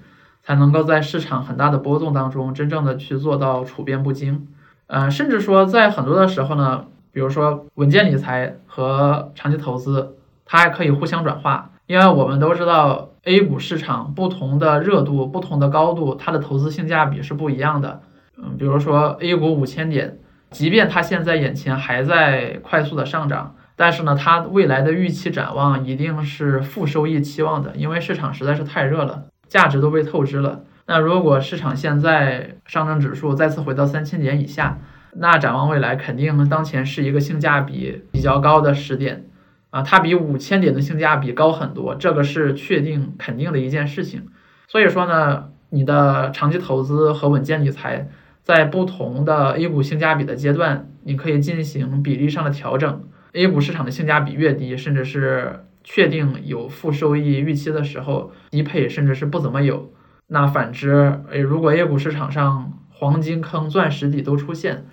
[0.44, 4.50] 才能够在市场很大的波动当中真正的去做到处变不惊。
[4.88, 11.70] 呃，甚至说在很多的时候呢，比如说稳健理财和长期投资，它还可以互相转化。
[11.88, 18.02] 因为我们都知道 A 股市场不同的热度、不同的高度，它的投资性价比是不一样的。
[18.36, 20.20] 嗯，比如说 A 股五千点，
[20.52, 23.56] 即便它现在眼前还在快速的上涨。
[23.76, 30.62] 但是呢，它未来的预期展望一定是负收益期望的，因为市场实在是太热了，价值都被透支了。
[30.86, 34.78] 那如果市场现在上证指数再次回到三千点以下，
[35.14, 39.26] 那展望未来肯定当前是一个性价比比较高的时点
[39.72, 44.28] 啊，它比五千点的性价比高很多，这个是确定肯定的一件事情。
[44.68, 48.10] 所以说呢，你的长期投资和稳健理财
[48.44, 53.04] 在不同的 A 股性价比的阶段，你可以进行比例上的调整。
[53.34, 59.94] A 股市场的性价比越低，甚至是确定有负收益预期的时候，低配甚至是不怎么有。
[60.28, 64.86] 那反之，诶，如果 A 股市场上黄金坑、钻石底都出现，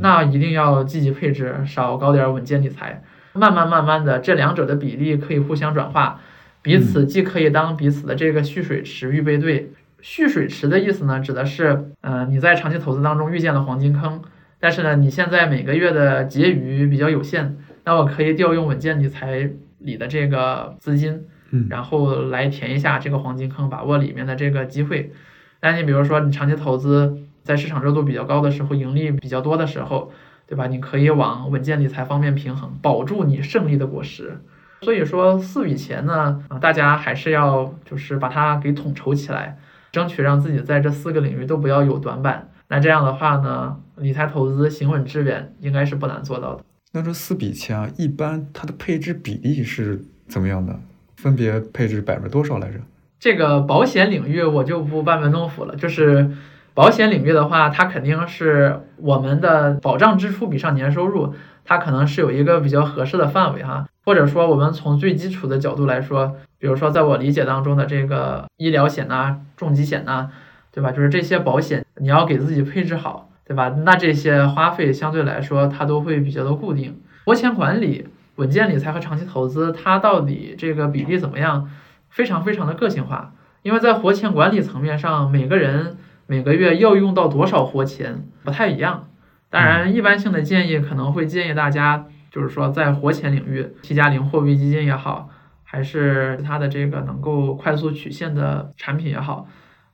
[0.00, 3.02] 那一定要积极配置，少搞点稳健理财。
[3.34, 6.20] 慢慢慢慢的，这两者的比例可以互相转化，
[6.62, 9.72] 彼此既可以当彼此的这个蓄水池、预备队。
[10.02, 14.20] 蓄水池的意思呢，指的是，呃，你在长期投资当中遇见了黄金坑，
[14.58, 17.56] 但是呢，你现在每个月的结余比较有限。
[17.84, 25.12] 那我可以调用稳健理财里的这个资金，嗯，然后来填一下这个黄金坑，把握里面的这个机会。
[25.60, 30.12] 那你比如说你长期投资，在市场热度比较高的时候，盈利比较多的时候，
[30.48, 30.66] 对吧？
[30.66, 34.40] 你可以往稳健理财方面平衡，保住你胜利的果实。
[34.82, 39.58] 所以说四笔钱呢，啊，大家还是要就是把它给统筹起来，
[39.92, 42.48] 争取让自己在这四个领域都不要有短板。
[42.68, 46.64] 那这样的话呢，理财投资行稳致远，应该是不难做到的。
[46.92, 50.74] 那这四笔钱啊，一般它的配置比例是怎么样的？
[51.16, 52.78] 分别配置百分之多少来着？
[53.20, 55.76] 这个保险领域我就不班门弄斧了。
[55.76, 56.30] 就是
[56.74, 63.86] 保险领域的话，它肯定是我们的保障支出比上年收入，它可能是有一个比较合适的范围哈。
[64.04, 70.28] 或者说，我们从最基础的角度来说，比如说在我理解当中的这个医疗险呐、重疾险呐，
[70.72, 70.90] 对吧？
[70.90, 73.28] 就是这些保险，你要给自己配置好。
[73.44, 73.68] 对吧？
[73.84, 77.02] 那这些花费相对来说，它都会比较的固定。
[77.26, 81.68] 活钱管理、稳健理财和长期投资，它到底这个比例怎么样？
[82.08, 83.32] 非常非常的个性化。
[83.62, 89.08] 因为在活钱管理层面上，每个人每个月要用到多少活钱不太一样。
[89.50, 95.28] 当然，一般性的建议可能会建议大家，就是说在活钱领域，T 加零货币基金也好，
[95.62, 99.46] 还是它的这个能够快速取现的产品也好。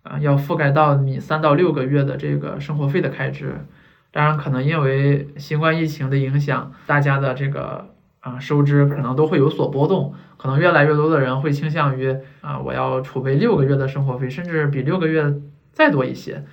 [0.05, 3.57] 啊，要覆盖到你三到六个月的这个生活费的开支，
[4.11, 7.89] 当然可能因为新冠疫情的影响，大家的这个
[8.21, 15.35] 啊收支可能都会有所波动，可能越来越多的人会倾向于啊我要储备六个月的生活费，甚至比六个月
[15.73, 16.45] 再多一些，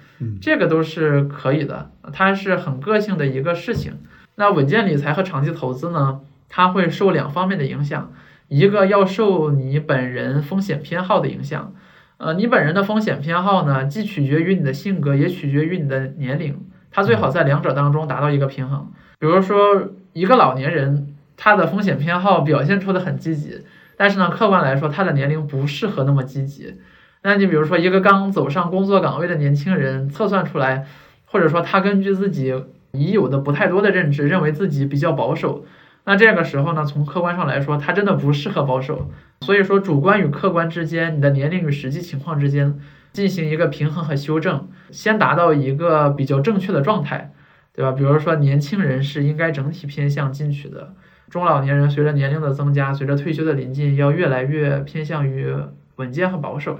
[0.42, 4.00] 这个都是可以的，它是很个性的一个事情。
[4.36, 8.12] 那稳健理财和长期投资呢，它会受两方面的影响，
[8.48, 11.74] 一个要受你本人风险偏好的影响。
[12.18, 16.66] 呃，你本人的风险偏好呢，既取决于你的性格，也取决于你的年龄。
[16.92, 18.90] 它最好在两者当中达到一个平衡。
[19.20, 23.64] 比如说，一个老年人，他的风险偏好表现出的很积极，
[23.98, 26.76] 但是呢，客观来说，他的年龄不适合那么积极。
[27.24, 30.86] 那你比如说，一个刚走上工作岗位的年轻人，测算出来，
[31.26, 32.54] 或者说他根据自己
[32.96, 35.66] 已有的不太多的认知，认为自己比较保守。
[36.06, 39.10] 那这个时候呢，从客观上来说，他真的不适合保守。
[39.42, 42.80] 所以说，主观与客观之间，你的年龄与实际情况之间
[43.12, 47.32] 进行一个平衡和修正，先达到一个比较正确的状态，
[47.74, 47.92] 对吧？
[47.92, 50.94] 比如说，年轻人是应该整体偏向进取的，
[51.30, 55.54] 中老年人随着年龄的增加，随着退休的临近，要越来越偏向于
[55.96, 56.80] 稳健和保守，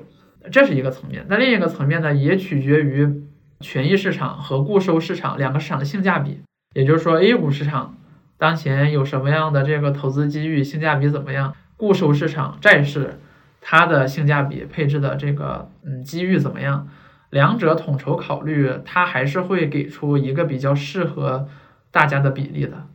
[0.52, 1.26] 这是一个层面。
[1.28, 3.24] 那另一个层面呢，也取决于
[3.60, 6.42] 权益市场和固收市场两个市场的性价比，
[6.74, 7.96] 也就是说，A 股市场。
[8.38, 11.56] 当前有什么样的这个投资机遇，性价比怎么样？
[11.78, 13.18] 固收市场债市，
[13.62, 16.88] 它的性价比配置的这个嗯机遇怎么样？
[17.30, 21.48] 两者统筹考虑，它还是会给出一个比较适合
[21.92, 22.88] 大家的比例的。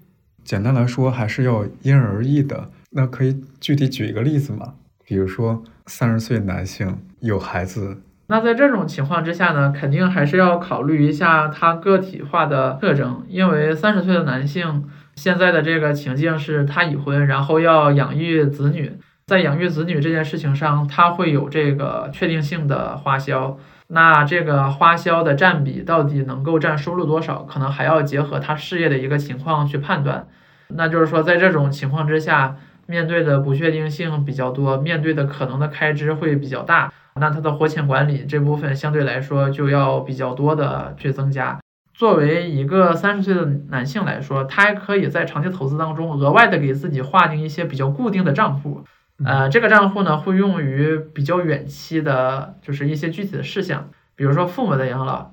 [0.44, 2.70] 简单来说，还是要因人而异的。
[2.90, 4.74] 那可以具体举一个例子吗？
[5.04, 14.84] 比如说三十岁男性有孩子，那在这种情况之下呢，肯定还是要考虑一下他个体化的特征，因为三十岁的男性。
[15.16, 18.92] 现在的这个情境是他已婚，然后要养育子女，
[19.26, 23.58] 在养育子女这件事情上，他会有这个确定性的花销。
[23.88, 30.28] 那这个花销的占比到底能够占收入多少，可能还要结合他事业的一个情况去判断。
[30.68, 32.54] 那就是说，在这种情况之下，
[32.86, 41.60] 面对的不确定性比较多，面对的可能的开支会比较大，那他的活钱管理这部分相对来说就要比较多的去增加。
[41.92, 48.82] 作为一个三十岁的男性来说，他还可以在长期投资当中额外的给自己划定一些比较固定的账户，
[49.22, 55.32] 呃，这个账户呢会用于比较远期的，就是一些具体的事项，比如说父母的养老，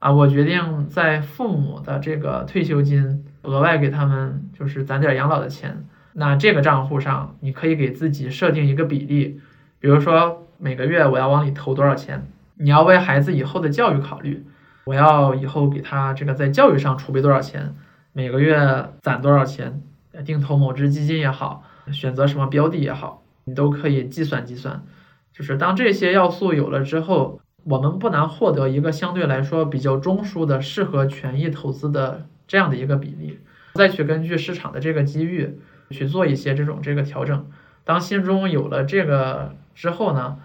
[0.00, 9.40] 啊，我决定在父母的这个退休金额外给他们就是攒点养老的钱，那这个账户上你可以给自己设定一个比例，
[9.78, 14.44] 比如说每个月我要往里投多少钱，你要为孩子以后的教育考虑。
[14.86, 17.74] 我要以后给他这个在教育上储备多少钱，
[18.12, 19.82] 每个月攒多少钱，
[20.24, 24.82] 定投某只基金也好，选择什么标的也好，你都可以计算计算。
[25.32, 33.38] 就是当这些要素有了之后，我们不难获得一个相对来说比较中枢的适合权益投资的这样的一个比例，
[33.74, 37.46] 再去根据市场的这个机遇去做一些这种这个调整。
[37.84, 40.38] 当心中有了这个之后呢，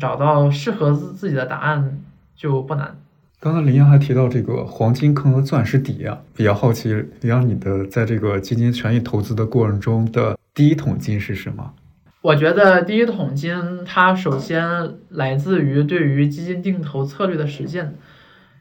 [0.00, 2.00] 找到适合自自己的答案
[2.34, 2.96] 就不难。
[3.40, 11.72] 刚才林阳还提到这个黄金坑和钻石底啊，比较好奇林阳你的在这个基金权益投资的过程中的第一桶金是什么？
[12.20, 14.64] 我觉得第一桶金它首先
[15.08, 17.96] 来自于对于基金定投策略的实践，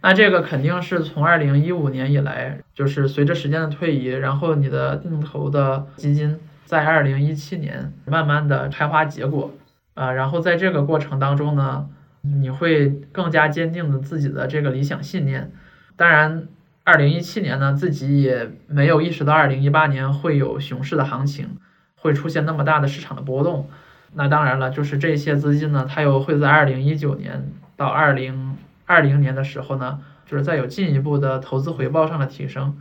[0.02, 9.52] 那这个肯定是从二零一五年以来，就是随着时间的推移，然后你的定投的基金在二零一七年慢慢的开花结果，
[9.94, 11.90] 啊，然后在这个过程当中呢。
[12.24, 15.52] 你会更加坚定的自己的这个理想信念。
[15.96, 16.48] 当然，
[16.84, 21.58] 二零一七年呢，自己也没有意识到二零一八年会有熊市的行情，
[21.96, 23.68] 会出现那么大的市场的波动。
[24.14, 32.78] 那当然了，就是这些资金呢，它又会在二零一九年到二零二零年的时候呢，就是再有进一步的投资回报上的提升。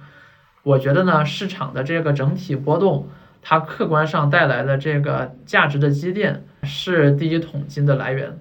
[0.64, 3.08] 我觉得呢，市场的这个整体波动，
[3.40, 8.38] 它客观上带来的这个价值的积淀，是第一桶金的来源。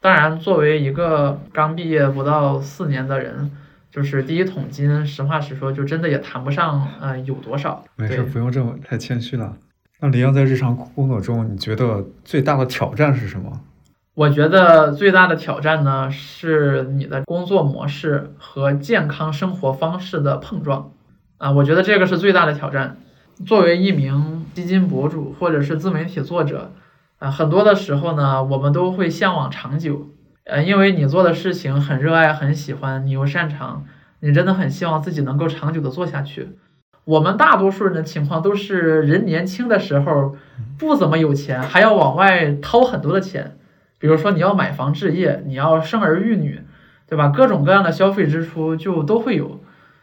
[0.00, 3.52] 当然，作为一个刚毕业不到四年的人，
[3.88, 7.84] 就是第一桶金，实话实说，就真的也谈不上，呃，有多少。
[7.94, 9.56] 没事，不用这么太谦虚了。
[10.00, 13.60] 那李阳在日常工作中，你觉得最大的挑战是什么？
[14.14, 20.90] 我觉得最大的挑战呢，是你的工作模式和健康生活方式的碰撞。
[21.38, 22.96] 啊，我觉得这个是最大的挑战。
[23.46, 26.72] 作为一名基金博主或者是自媒体作者。
[27.22, 30.08] 啊，很多的时候呢，我们都会向往长久，
[30.42, 33.84] 呃，因为你做的事情很热爱、很喜欢，你又擅长，
[34.18, 36.48] 你真的很希望自己能够长久的做下去。
[37.04, 40.34] 我们大多数人的情况都是人年轻的时候
[40.76, 43.56] 不怎么有钱，还要往外掏很多的钱，
[44.00, 46.60] 比如说你要买房置业，你要生儿育女，
[47.06, 47.28] 对吧？
[47.28, 49.60] 各种各样的消费支出就都会有。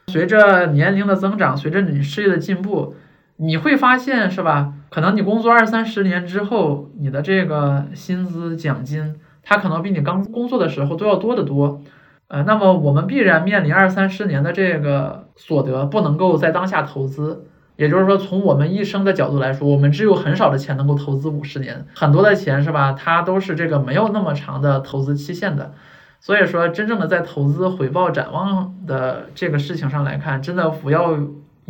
[0.07, 2.95] 随着年龄的增长，随着你事业的进步。
[3.41, 4.73] 你会发现是吧？
[4.89, 11.81] 可能你工作二三十年之后，你的这个薪资奖金，它可能比你刚工作的时候都要多得多。
[12.27, 22.93] 呃，那么我们必然面临二三十年的这个所得不能够在当下投资，也就是说，从我们一生的角度来说，我们只有很少的钱能够投资五十年，很多的钱是吧？
[22.93, 25.73] 它都是这个没有那么长的投资期限的。
[26.19, 31.17] 所以说，真正的在投资回报展望的这个事情上来看，真的不要。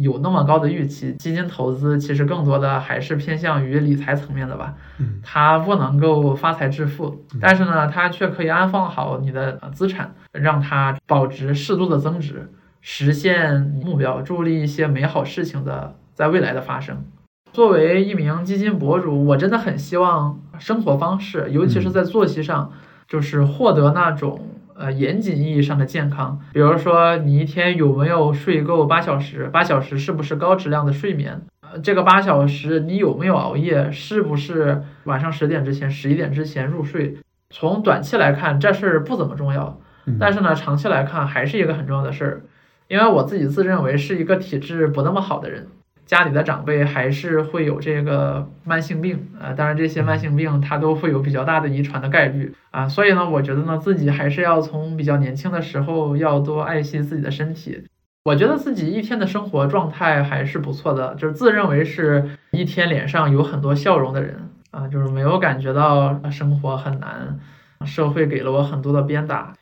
[0.02, 4.74] 有那么高的预期，基金投资其实更多的还是偏向于理财层面的吧。
[4.98, 17.04] 嗯，它不能够发财致富，但是呢，它却可以安放好你的资产，让它保值适度的增值，实现目标，助力一些美好事情的在未来的发生。
[17.52, 22.72] 作为一名基金博主，我真的很希望生活方式，尤其是在作息上，
[23.08, 24.40] 就是获得那种。
[24.80, 29.50] 呃，严谨意义上的健康，比如说你一天有没有睡够八小时？
[29.52, 31.42] 八小时是不是高质量的睡眠？
[31.62, 33.92] 呃，这个八小时你有没有熬夜？
[33.92, 37.18] 是不是晚上十点之前、十一点之前入睡？
[37.50, 39.78] 从短期来看，这事儿不怎么重要，
[40.18, 42.42] 但是呢，长期来看还是一个很重要的事儿，
[42.88, 45.68] 因为我自己自认为是一个体质不那么好的人。
[46.10, 57.84] 家里的长辈还是会有这个慢性病啊，当然这些慢性病它都会有比较大的遗传的概率啊，所以呢，我觉得呢自己还是要从比较年轻的时候要多爱惜自己的身体。
[58.26, 67.38] 我觉得自己一天的生活状态还是不错的，就是自认为是一天脸上有很多笑容的人啊，就是没有感觉到生活很难，
[67.86, 69.54] 社会给了我很多的鞭打，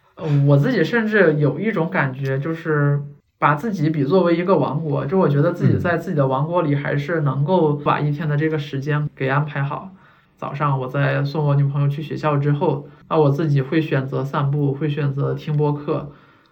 [0.48, 3.02] 我自己甚至有一种感觉就是。
[3.39, 9.91] 把自己比作为一个王国，就我觉得自己在自己的王国里，还是能够把一天的这个时间给安排好。
[10.38, 16.12] 早上我在送我女朋友去学校之后，啊，我自己会选择散步，会选择听播客，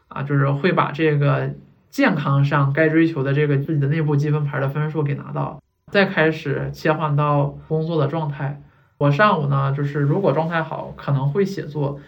[0.09, 1.51] 啊，就是会把这个
[1.89, 5.59] 健康上该追求的这个自己的内部积分牌的分数给拿到，
[5.91, 8.61] 再开始切换到工作的状态。
[8.99, 11.99] 我上午呢，就是如果状态好，可能会写作；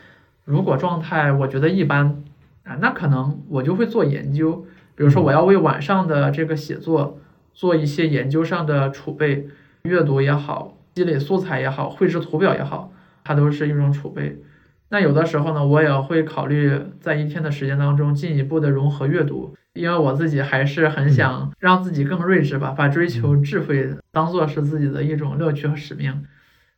[0.46, 2.24] 如果状态我觉得一般。
[2.68, 4.66] 啊，那可能我就会做研究，
[4.96, 7.20] 比如说我要为晚上的这个写作
[7.54, 9.48] 做一些研究上的储备，
[9.84, 12.92] 阅读也好，积累素材也好，绘制图表也好，
[13.24, 14.42] 它都是一种储备。
[14.90, 26.24] 那有的时候呢，我也会考虑在一天的时间当中进一步的融合阅读，因为我自己还是很想让自己更睿智吧，把追求智慧当做是自己的一种乐趣和使命。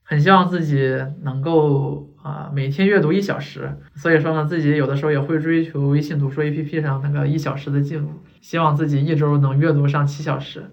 [0.09, 8.09] 很希望自己能够啊每天阅读一小时，所以说呢，自己有的时候也会追求微信读书 APP 上那个一小时的记录，
[8.41, 10.63] 希望自己一周能阅读上七小时。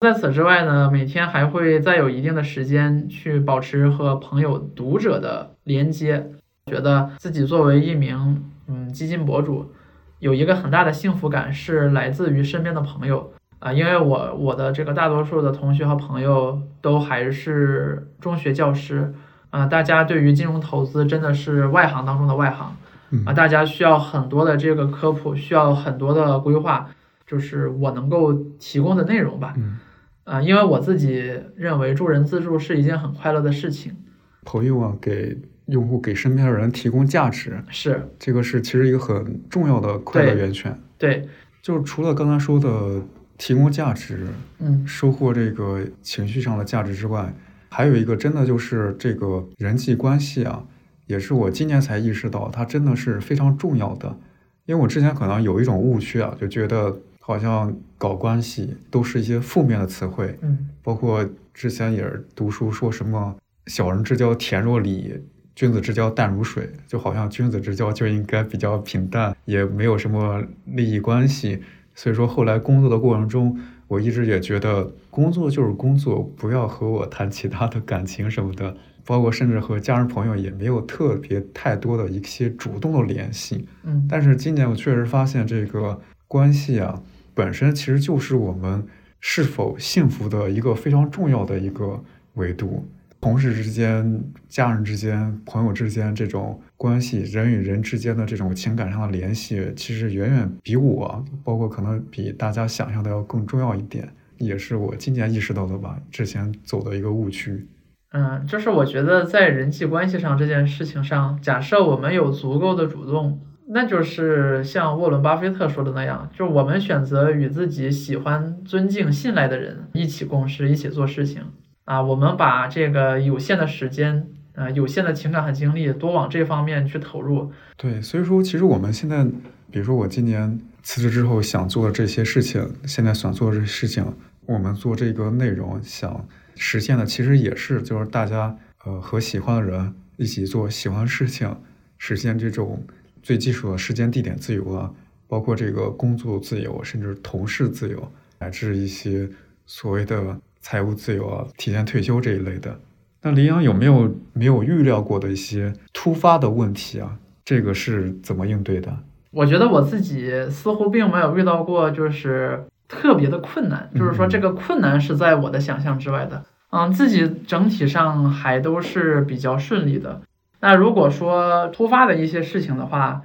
[0.00, 6.30] 在此之外呢，每天还会再有一定的时间去保持和朋友、读者的连接，
[6.64, 9.72] 觉得自己作为一名嗯基金博主，
[10.20, 19.12] 有一个很大的幸福感是来自于身边的朋友啊，因为我我的这个大多数的同学和朋友都还是中学教师
[19.50, 22.76] 啊，大家对于金融投资真的是外行当中的外行
[23.24, 26.88] 啊，大家需要很多的这个科普，需要很多的规划，
[27.26, 29.54] 就是我能够提供的内容吧。
[29.56, 29.78] 嗯
[30.24, 33.96] 啊，因为我自己认为助人自助是一件很快乐的事情。
[34.44, 40.76] 朋友啊，给用户、给身边的人提供价值，是这个是其实一个很重要的快乐源泉。
[40.98, 41.28] 对，
[41.62, 43.00] 就是除了刚才说的
[43.38, 44.26] 提供价值，
[44.58, 47.32] 嗯，收获这个情绪上的价值之外，
[47.68, 50.64] 还有一个真的就是这个人际关系啊，
[51.06, 54.18] 也是我今年才意识到，它真的是非常重要的。
[54.66, 57.00] 因为我之前可能有一种误区啊，就觉得。
[57.18, 63.34] 好像搞关系都是一些负面的词汇，嗯，包括之前也是读书说什么
[63.66, 65.20] “小人之交甜若醴，
[65.52, 71.60] 君子之交淡如水”，就好像君子之交就应该比较平淡，也没有什么利益关系。
[71.96, 83.66] 所以说后来工作的过程中，我一直也觉得工作就是工作，不要和我谈其他的感情什么的，包括甚至和家人朋友也没有特别太多的一些主动的联系。
[83.82, 87.02] 嗯，但是今年我确实发现这个关系啊。
[87.34, 88.86] 本身其实就是我们
[89.20, 92.02] 是否幸福的一个非常重要的一个
[92.34, 92.86] 维度。
[93.20, 104.08] 同事之间、家人之间、朋友之间这种关系，人与人之间的这种情感上的联系，其实远远比我，包括可能比大家想象的要更重要一点。
[104.38, 107.66] 也是我今年意识到的吧，之前走的一个误区。
[108.12, 113.40] 嗯，就是我觉得在人际关系上这件事情上，假设我们有足够的主动。
[113.68, 121.42] 那就是像沃伦·巴菲特说的那样，就我们选择与自己喜欢、尊敬、信赖的人一起共事、一起做事情
[121.84, 122.00] 啊。
[122.00, 127.52] 我们把这个有限的时间、啊有限的情感和精力多往这方面去投入。
[127.76, 129.24] 对，所以说其实我们现在，
[129.70, 134.04] 比如说我今年辞职之后想做这些事情，现在想做这些事情，
[134.46, 136.26] 我们做这个内容想
[136.56, 141.56] 实现的，其实也是就是大家呃和喜欢的人一起做喜欢的事情，
[141.98, 142.82] 实现这种。
[143.22, 144.88] 最基础的时间、地点自由啊，
[145.26, 149.28] 包括这个工作自由，甚至同事自由，乃至一些
[149.66, 152.78] 所谓的财务自由啊、提前退休这一类的。
[153.26, 157.10] 那林阳有没有没有预料过的一些突发的问题啊？
[157.44, 158.96] 这个是怎么应对的？
[159.32, 166.44] 我觉得我自己似乎并没有遇到过，就是特别的困难，就是说这个困难是在我的想象之外的。
[166.70, 170.20] 嗯，自己整体上还都是比较顺利的。
[170.60, 173.22] 那如果说突发的一些事情的话，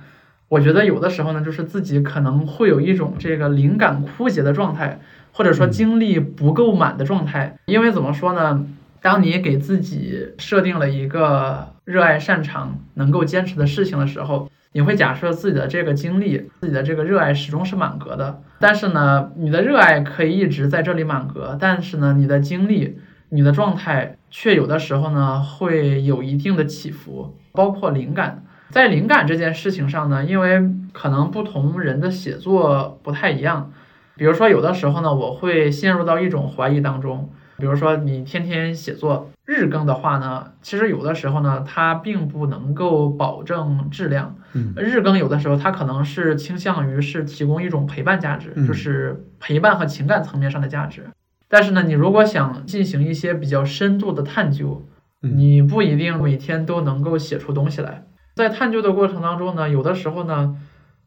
[0.50, 5.00] 我觉得有的时候呢，就是自己可能会有一种这个灵感枯竭的状态，
[5.32, 7.56] 或者说精力不够满的状态。
[7.66, 8.66] 因为怎么说呢，
[9.02, 18.42] 当你给自己设定了一个热爱、擅长、能够坚持的事情的时候，你会假设自己的这个精力、自己的这个热爱始终是满格的。
[18.60, 23.00] 但是呢，你的热爱可以一直在这里满格，但是呢，你的精力。
[23.34, 28.44] 你的状态却有的时候呢会有一定的起伏，包括灵感。
[28.72, 33.72] 在灵感这件事情上呢，因为可能不同人的写作不太一样，
[34.18, 37.30] 比如说有的时候呢，我会陷入到一种怀疑当中。
[37.62, 44.36] 比如说你天天写作日更的话呢，其实有的时候呢，它并不能够保证质量。
[44.76, 51.06] 日更有的时候它可能是倾向于是提供一种陪伴价值，就是陪伴和情感层面上的价值。
[51.48, 54.84] 但是呢，你如果想进行一些比较深度的探究，
[55.22, 58.06] 你不一定每天都能够写出东西来。
[58.36, 60.56] 在探究的过程当中呢，有的时候呢，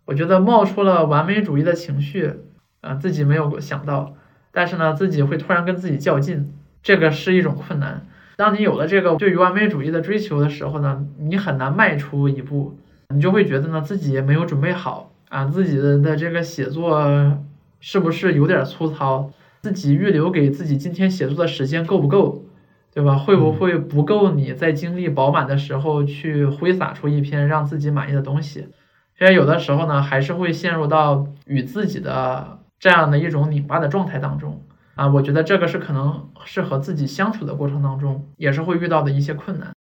[0.05, 2.33] 我觉得冒出了完美主义的情绪，
[2.81, 4.15] 啊，自己没有想到，
[4.55, 8.07] 但是呢，自己会突然跟自己较劲，这个是一种困难。
[8.37, 12.77] 当你有了这个对于完美主义的追求的时候呢，你很难迈出一步，
[13.15, 17.39] 你就会觉得呢，自己没有准备好啊，自己的的这个写作
[17.81, 19.31] 是不是有点粗糙？
[19.63, 22.45] 自己预留给自己今天写作的时间够不够，
[22.93, 23.17] 对吧？
[23.17, 24.31] 会不会不够？
[24.33, 28.69] 你在精力饱满的时候去挥洒出一篇让自己满意的东西，
[29.19, 34.63] 其实有的时候呢，还是会陷入到与自己的这样的一种拧巴的状态当中
[34.95, 35.09] 啊。
[35.09, 39.73] 我觉得这个是可能是和自己相处的过程当中，也是会遇到的一些困难。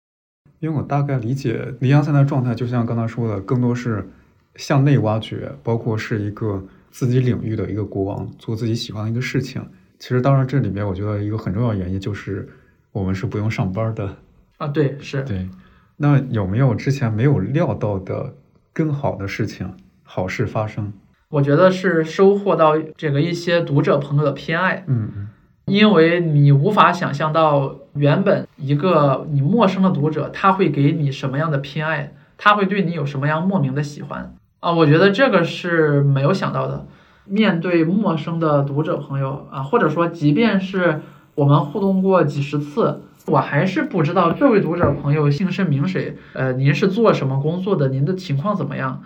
[0.60, 4.08] 因为我大概理解李阳现在状态，就像刚才说的，更多是
[4.56, 6.64] 向内挖掘，包括是一个。
[6.94, 9.60] 自己领域的一个国王，做自己喜欢的一个事情。
[9.98, 12.48] 其实，当然这里面我觉得一个很重要的原因就是
[12.92, 14.16] 我们是不用上班的
[14.58, 14.68] 啊。
[14.68, 15.24] 对，是。
[15.24, 15.48] 对，
[15.96, 18.32] 那有没有之前没有料到的
[18.72, 19.68] 更好的事情、
[20.04, 20.92] 好事发生？
[21.34, 24.84] 我觉得是收获到这个一些读者朋友的偏爱。
[24.86, 25.28] 嗯嗯。
[25.66, 32.12] 因为你无法想象到原本一个你陌生的读者他会给你什么样的偏爱。
[32.36, 34.72] 他会对你有什么样莫名的喜欢啊？
[34.72, 36.86] 我觉得这个是没有想到的。
[37.24, 41.00] 面对陌生的读者朋友啊，或者说即便是
[41.36, 49.02] 我们互动过几十次，我还是不知道这位读者朋友姓甚名谁，呃，您是做什么工作的，您的情况怎么样？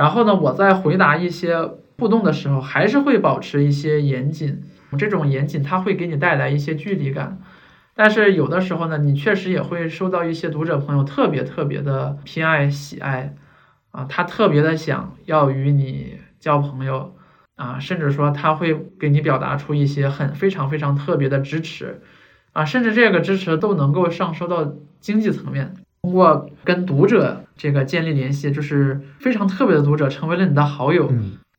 [0.00, 1.62] 然后呢，我在回答一些
[1.98, 4.62] 互动的时候，还是会保持一些严谨。
[4.96, 7.38] 这种严谨，它会给你带来一些距离感。
[7.94, 13.34] 但是有的时候呢，你确实也会收到一些读者朋友特别特别的偏爱喜爱，
[13.90, 17.14] 啊，他特别的想要与你交朋友。
[17.56, 22.00] 啊，甚至说他会给你表达出一些很非常非常特别的支持，
[22.54, 25.74] 啊，甚至这个支持都能够上升到经济层面。
[26.00, 31.12] 通过跟读者这个建立联系，就是非常特别的读者成为了你的好友。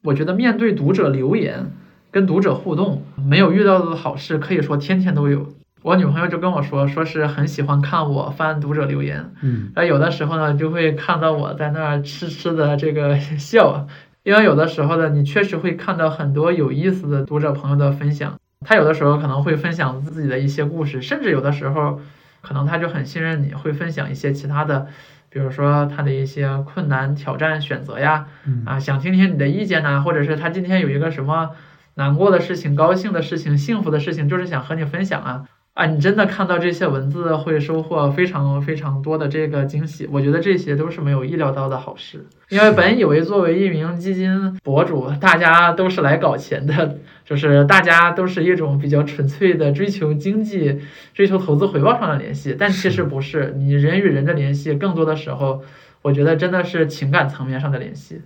[0.03, 1.71] 我觉得面对读者留言，
[2.09, 5.53] 跟读者互动，没有遇到的好事可以说天天都有。
[5.83, 13.87] 我女朋友就跟我说，说是很喜欢看我翻读者留言，嗯，而有的时候呢，就会看到我在那儿痴痴的这个 笑。
[14.23, 21.99] 因为有的时候呢，你确实会看到很多有意思的读者朋友的分享，他有的时候可能会分享自己的一些故事，甚至有的时候，
[22.41, 24.85] 可能他就很信任你，会分享一些其他的，
[25.31, 28.27] 比如说他的一些困难、挑战、选择呀，
[28.65, 31.51] 啊，想听听你的意见呐，或者是他今天有一个什么
[31.95, 35.45] 难过的事情、高兴的事情、幸福的事情，就是想和你分享啊。
[35.73, 42.25] 啊，你真的看到这些文字会收获非常非常多的这个惊喜，我觉得这些都是没有意料到的好事。
[42.49, 46.97] 因为本以为作为一名基金博主，大家都是来搞钱的，
[47.31, 50.81] 就是大家都是一种比较纯粹的追求经济、
[51.13, 53.53] 追求投资回报上的联系，但其实不是。
[53.57, 55.63] 你人与人的联系，更多的时候，
[56.01, 58.19] 我觉得真的是情感层面上的联系。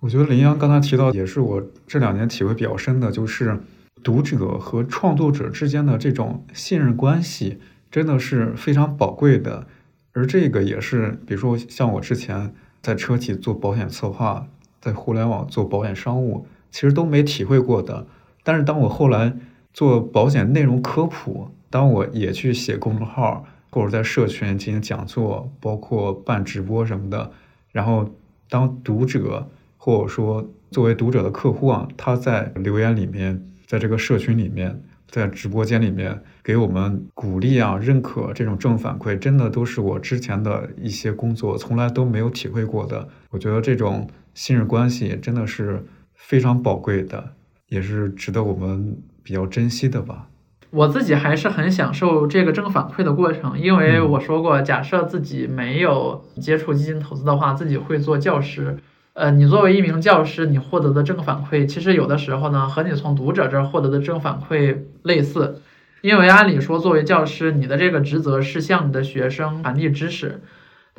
[0.00, 3.58] 我觉得林阳刚才提到，也是我这两年体会比较深的，就是。
[4.02, 7.58] 读者和创作者之间的这种信任关系
[7.90, 9.66] 真的是非常宝贵的，
[10.12, 14.46] 而这个也是，比如说像我之前在车企做保险策划，
[14.82, 18.06] 在互联网做保险商务，其实都没体会过的。
[18.42, 19.34] 但是当我后来
[19.72, 27.30] 做保险内容科普，当我也去写公众号或者在社群进行讲座，包括办直播什么的，
[27.72, 28.10] 然后
[28.48, 33.46] 当读者或者说作为读者的客户啊，他在留言里面。
[33.66, 43.08] 在这个社群里面，在直播间里面给我们鼓励啊、认可这种正反馈，真的都是我之前的一些工作从来都没有体会过的。
[43.30, 47.34] 我觉得这种信任关系真的是非常宝贵的，
[47.70, 50.26] 也是值得我们比较珍惜的吧。
[50.70, 58.76] 我自己还是很享受这个正反馈的过程，因为我说过，假设自己没有接触基金投资的话，自己会做教师。
[59.14, 65.60] 呃，你作为一名教师，你获得的正反馈，其实有的时候呢，和你从读者这儿获得的正反馈类似。
[66.02, 70.40] 因为按理说，作为教师，你的这个职责是向你的学生传递知识。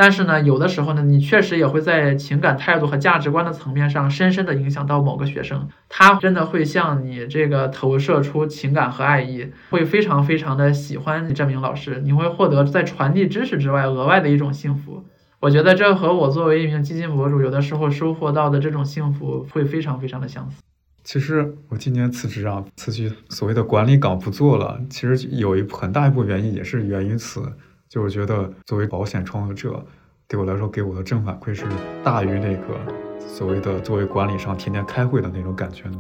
[0.02, 5.70] 但是呢，有的时候呢，你确实也会在情感态度和价值观的层面上，深深的影响到某个学生。
[5.90, 12.02] 他真的会向你这个投射出情感和爱意，会非常非常的喜欢你这名老师。
[12.04, 15.04] 你会获得在传递知识之外，额外的一种幸福。
[15.40, 20.64] 我觉得这和我作为一名基金博主，有的时候收获到的这种幸福会非常非常的相似。
[21.04, 27.54] 其实我今年辞职啊，辞去所谓的管理岗不做了，其实有一很大一部分原因也是源于此，
[27.92, 29.86] 就是觉得作为保险创作者，
[30.26, 31.66] 对我来说给我的正反馈是
[32.02, 32.80] 大于那个
[33.20, 35.98] 所谓的作为管理上天天开会的那种感觉的。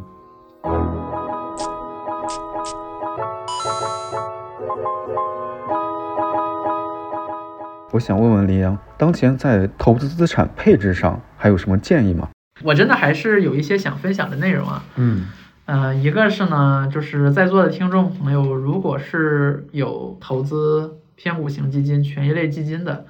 [7.92, 12.30] 我想问问林阳，当前在投资资产配置上还有什么建议吗？
[12.64, 14.82] 我真的还是有一些想分享的内容啊。
[14.96, 15.26] 嗯，
[15.66, 23.06] 呃，一个是呢，就是在座的听众朋友，如果是有投资偏股型基金、权益类基金的，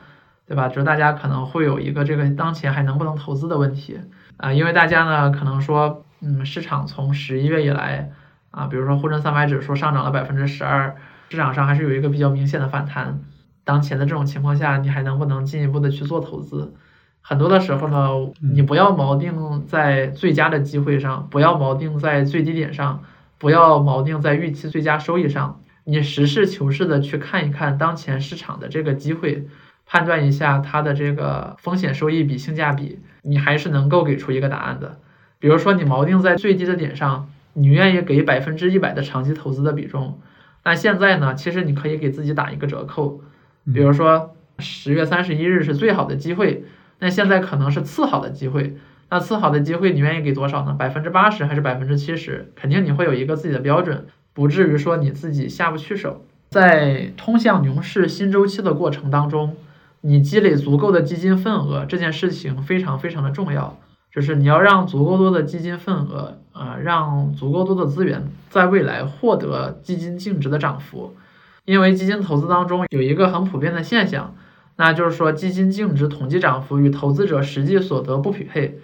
[0.47, 0.67] 对吧？
[0.67, 3.99] 就是大家可能会有一个这个当前还能不能投资的问题
[4.37, 8.11] 啊，因为大家呢可能说，嗯，市场从十一月以来
[8.51, 10.95] 啊，比如说沪深三百指数上涨了百分之十二，
[11.29, 13.19] 市场上还是有一个比较明显的反弹。
[13.63, 16.73] 当前的这种情况下，你还能不能进一步的去做投资？
[17.21, 18.09] 很多的时候呢，
[18.41, 23.03] 你不要锚定在最佳的机会上，不要锚定在最低点上，
[23.37, 25.60] 不要锚定在预期最佳收益上，
[25.91, 29.45] 你实事求是的去看一看当前市场的这个机会，
[29.85, 34.99] 判断一下它的这个风险收益比性价比，你还是能够给出一个答案的。
[35.37, 40.21] 比如说你锚定在最低的点上，你愿意给百分之一百的长期投资的比重，
[40.63, 43.19] 那现在呢，其实你可以给自己打一个折扣。
[43.65, 46.63] 比如说十月三十一日是最好的机会，
[46.99, 48.77] 那现在可能是次好的机会。
[49.09, 50.71] 那次好的机会你愿意给多少呢？
[50.71, 52.53] 百分之八十还是百分之七十？
[52.55, 56.25] 肯定你会有一个自己的标准，不至于说你自己下不去手。
[56.49, 59.55] 在通向牛市新周期的过程当中，
[60.01, 63.77] 你积累足够的基金份额这件事情非常非常的重要，
[64.13, 71.15] 就是你要让足够多的基金份额，呃，让足够多的资源在未来获得基金净值的涨幅。
[71.63, 74.35] 因为基金投资当中有一个很普遍的现象，
[74.75, 78.79] 那就是说基金净值统计涨幅与投资者实际所得不匹配。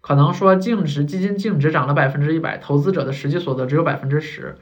[0.00, 4.56] 可能说净值基金净值涨了百分之一百，投资者的实际所得只有百分之十，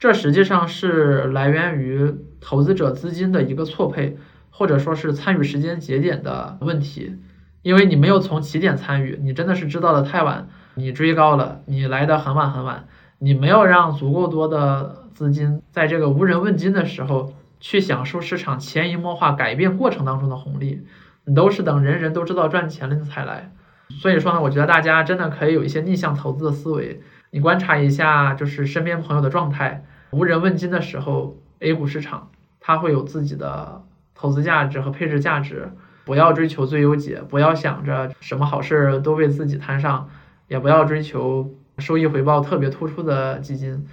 [0.00, 4.16] 这实际上是来源于投资者资金的一个错配，
[4.48, 7.18] 或者说是参与时间节点的问题。
[7.60, 12.86] 因为你没有从起点参与，你真的是知道的太晚，你追高了，你来的很晚很晚，
[13.18, 20.86] 你没有让足够多的资金在这个无人问津的时候去享受市场潜移默化改变过程当中的红利，
[21.26, 23.52] 你都是等人人都知道赚钱了你才来。
[24.00, 27.02] 所以说呢，我觉得大家真的可以有一些逆向投资的思维。
[27.32, 32.30] 你观察一下，就是身边朋友的状态，无人问津的时候，A 股市场
[32.60, 33.82] 它会有自己的
[34.14, 35.70] 投资价值和配置价值。
[36.06, 40.08] 不要追求最优解，不要想着什么好事都为自己摊上，
[40.48, 43.86] 也不要追求收益回报特别突出的基金，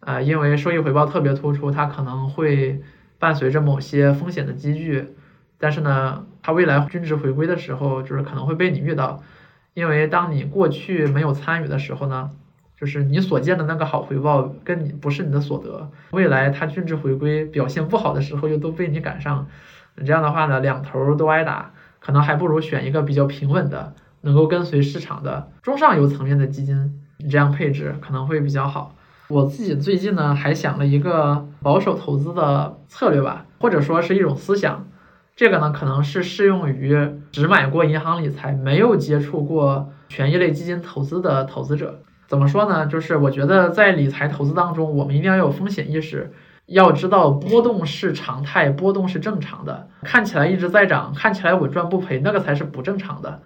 [0.00, 2.82] 啊，因为收益回报特别突出，它可能会
[3.18, 5.14] 伴随着某些风险的积聚。
[5.56, 9.22] 但是呢，它未来均值回归的时候，就是可能会被你遇到。
[9.72, 12.30] 因为当你过去没有参与的时候呢，
[12.82, 19.46] 就是你所见的那个好回报跟你不是你的所得，未来它均值回归表现不好的时候又都被你赶上，
[20.04, 21.70] 这样的话呢，两头都挨打，
[22.00, 28.96] 可能还不如选一个比较平稳的，能够跟随市场的中上游层面的基金，你这样配置可能会比较好。
[29.28, 34.84] 我自己最近呢还想了一个保守投资的策略吧，或者说是一种思想。
[35.36, 36.98] 这个呢，可能是适用于
[37.30, 42.00] 只买过银行理财、没有接触过权益类基金投资的投资者。
[42.32, 42.86] 怎么说呢？
[42.86, 46.32] 就是我觉得在理财投资当中，我们一定要有风险意识，
[46.64, 49.86] 要知道波动是常态，波动是正常的。
[50.00, 53.42] 看起来一直在涨，看起来稳赚不赔，那个才是不正常的。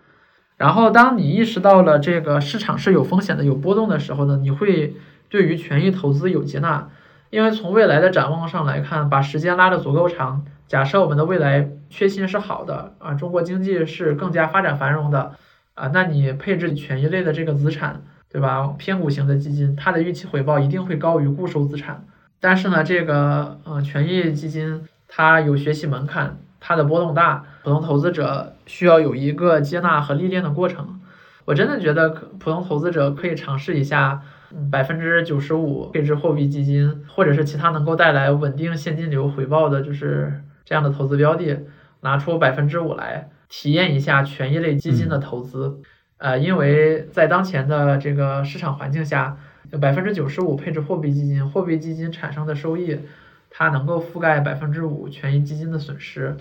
[0.56, 4.94] 然后，当你意识到了这个市场是有风险的、有波动的时候呢，你会
[5.28, 6.88] 对于权益投资有接纳，
[7.30, 10.44] 因为从未来的展望上来看，把时间拉得足够长。
[10.68, 15.32] 假设我们的未来确信是好的啊，中国经济是更加发展繁荣的
[15.74, 18.74] 啊，那你配置权益类的这个资产，对吧？
[18.78, 22.04] 偏股型的基金，它的预期回报一定会高于固收资产。
[22.40, 31.00] 但是呢，这个呃权益基金它有学习门槛，它的波动大，普通投资者需要有一个接纳和历练的过程。
[31.44, 34.22] 我真的觉得普通投资者可以尝试一下，
[34.70, 40.42] 百分之九十五配置货币基金，或者是其他能够带来稳定现金流回报的，就是。
[40.68, 41.64] 这样的投资标的，
[42.00, 45.78] 拿出百分之五来体验一下权益类基金的投资，
[46.18, 49.36] 呃，因为在当前的这个市场环境下，
[49.80, 52.98] 百分之九十五配置货币基金，货币基金产生的收益，
[53.50, 56.36] 它能够覆盖百分之五权益基金的损失。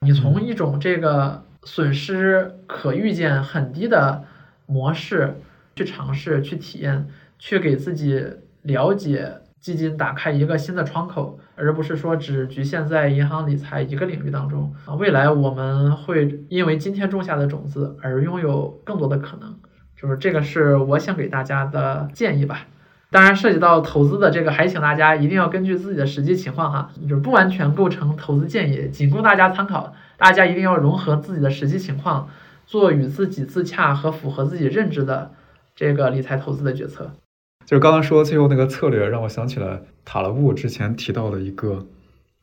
[0.00, 4.24] 你从一种这个损失可预见很低的
[4.66, 5.34] 模式
[5.76, 7.06] 去尝试、去体验、
[7.38, 8.20] 去给自己
[8.62, 9.32] 了解。
[9.64, 14.92] 基金打开一个新的窗口，而不是说只局限在银行理财一个领域当中啊。
[14.92, 19.56] 未来我们会因为今天种下的种子而拥有更多的可能，
[19.96, 22.66] 就是这个是我想给大家的建议吧。
[23.10, 29.94] 当然，涉及到投资的这个，还请大家一定要根据自己的实际情况哈，就是不完全构成投资建议，仅供大家参考。
[30.18, 32.28] 大家一定要融合自己的实际情况，
[32.66, 35.30] 做与自己自洽和符合自己认知的
[35.74, 37.12] 这个理财投资的决策。
[37.66, 41.86] 就是刚刚说最后那个策略，让我想起了塔勒布之前提到的一个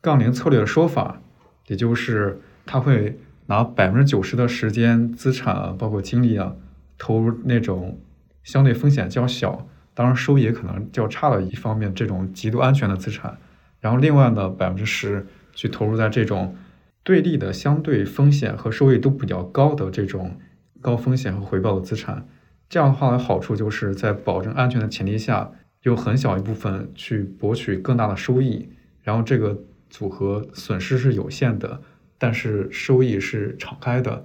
[0.02, 1.22] 杠铃策略的说法，
[1.68, 6.56] 也就是他会拿百分之九十的时间、资产啊，包括精力啊，
[6.98, 8.00] 投入那种
[8.44, 13.38] 相对风险较小，当然收益也可能较差的一方面这种极度安全的资产，
[13.80, 16.56] 然后另外呢百分之十去投入在这种
[17.04, 20.40] 对立的相对风险和收益都比较高的这种
[20.82, 22.28] 高风险和回报的资产。
[22.72, 25.52] 这样的话的好处就是在保证安全的前提下，
[25.84, 28.70] 有很小一部分去博取更大的收益，
[29.04, 29.58] 然后这个
[29.90, 31.82] 组合损失是有限的，
[32.18, 34.24] 但是收益是敞开的，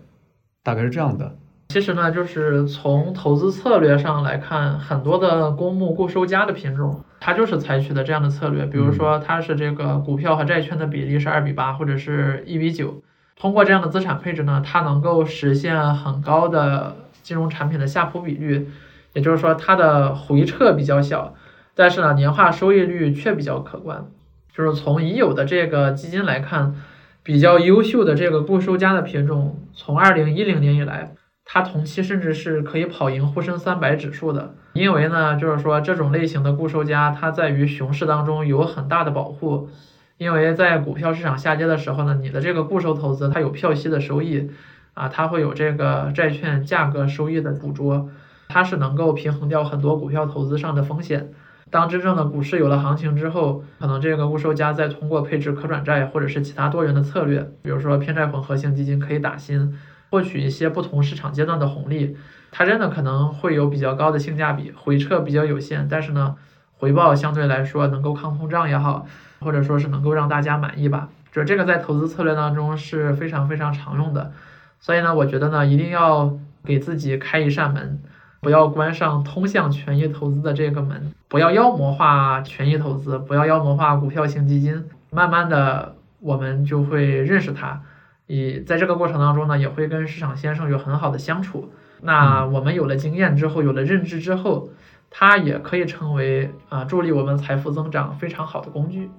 [0.62, 1.36] 大概是这样的。
[1.70, 13.02] 其实呢，就是从投资策略上来看，很多的公募固收加的品种，它就是采取的这样的策略，比如说它是这个股票和债券的比例是二比八或者是一比九，
[13.34, 16.98] 通过这样的资产配置呢，它能够实现很高的。
[17.26, 18.68] 金融产品的夏普比率，
[19.12, 21.34] 也就是说它的回撤比较小，
[21.74, 24.06] 但是呢年化收益率却比较可观。
[24.54, 26.76] 就是从已有的这个基金来看，
[27.24, 31.14] 比较优秀的这个固收加的品种，从二零一零年以来，
[31.44, 34.54] 它同期甚至是可以跑赢沪深三百指数的。
[34.74, 39.68] 因为呢，就是说这种类型的固收加，它在于熊市当中有很大的保护，
[40.16, 44.48] 因为在股票市场下跌的时候呢，你的这个固收投资它有票息的收益，
[44.96, 48.08] 啊，它会有这个债券价格收益的捕捉，
[48.48, 51.30] 它是能够平衡掉很多股票投资上的风险。
[51.70, 59.78] 当真正的股市有了行情之后，可能这个固收加再通过配置可转债或者是其他多元的策略，比如说偏债混合型基金可以打新，
[60.08, 62.16] 获取一些不同市场阶段的红利，
[62.50, 66.36] 它真的可能会有比较高的性价比，回撤比较有限，但是呢，
[66.78, 69.06] 回报相对来说能够抗通胀也好。
[69.38, 74.32] 或者说是能够让大家满意吧，就这个在投资策略当中是非常非常常用的，
[74.78, 78.00] 所以呢，我觉得呢，一定要给自己开一扇门，
[78.40, 87.80] 不要关上通向权益投资的这个门，不要妖魔化权益投资，不要妖魔化股票型基金，慢慢的我们就会认识它，
[88.26, 91.70] 以在这个过程当中呢，也会跟市场先生有很好的相处。
[92.02, 94.68] 那我们有了经验之后，有了认知之后，
[95.10, 99.10] 它也可以成为啊助力我们财富增长非常好的工具。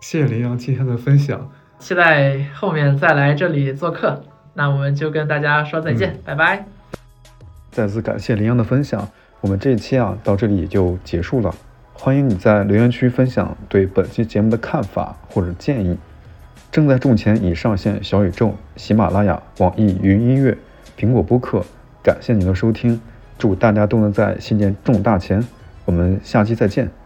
[0.00, 4.22] 谢谢林阳今天的分享，期待后面再来这里做客。
[4.54, 6.64] 那我们就跟大家说再见，拜拜。
[7.70, 9.08] 再次感谢林阳的分享，
[9.40, 11.54] 我们这一期啊到这里也就结束了。
[11.94, 15.96] 欢迎你在留言区分享对本期节目的看法或者建议。
[16.70, 20.56] 正在种钱已上线小宇宙、喜马拉雅、网易云音乐、
[20.98, 21.62] 苹果播客。
[22.02, 23.00] 感谢您的收听，
[23.38, 25.46] 祝大家都能在新年中大钱。
[25.84, 27.01] 我们下期再见。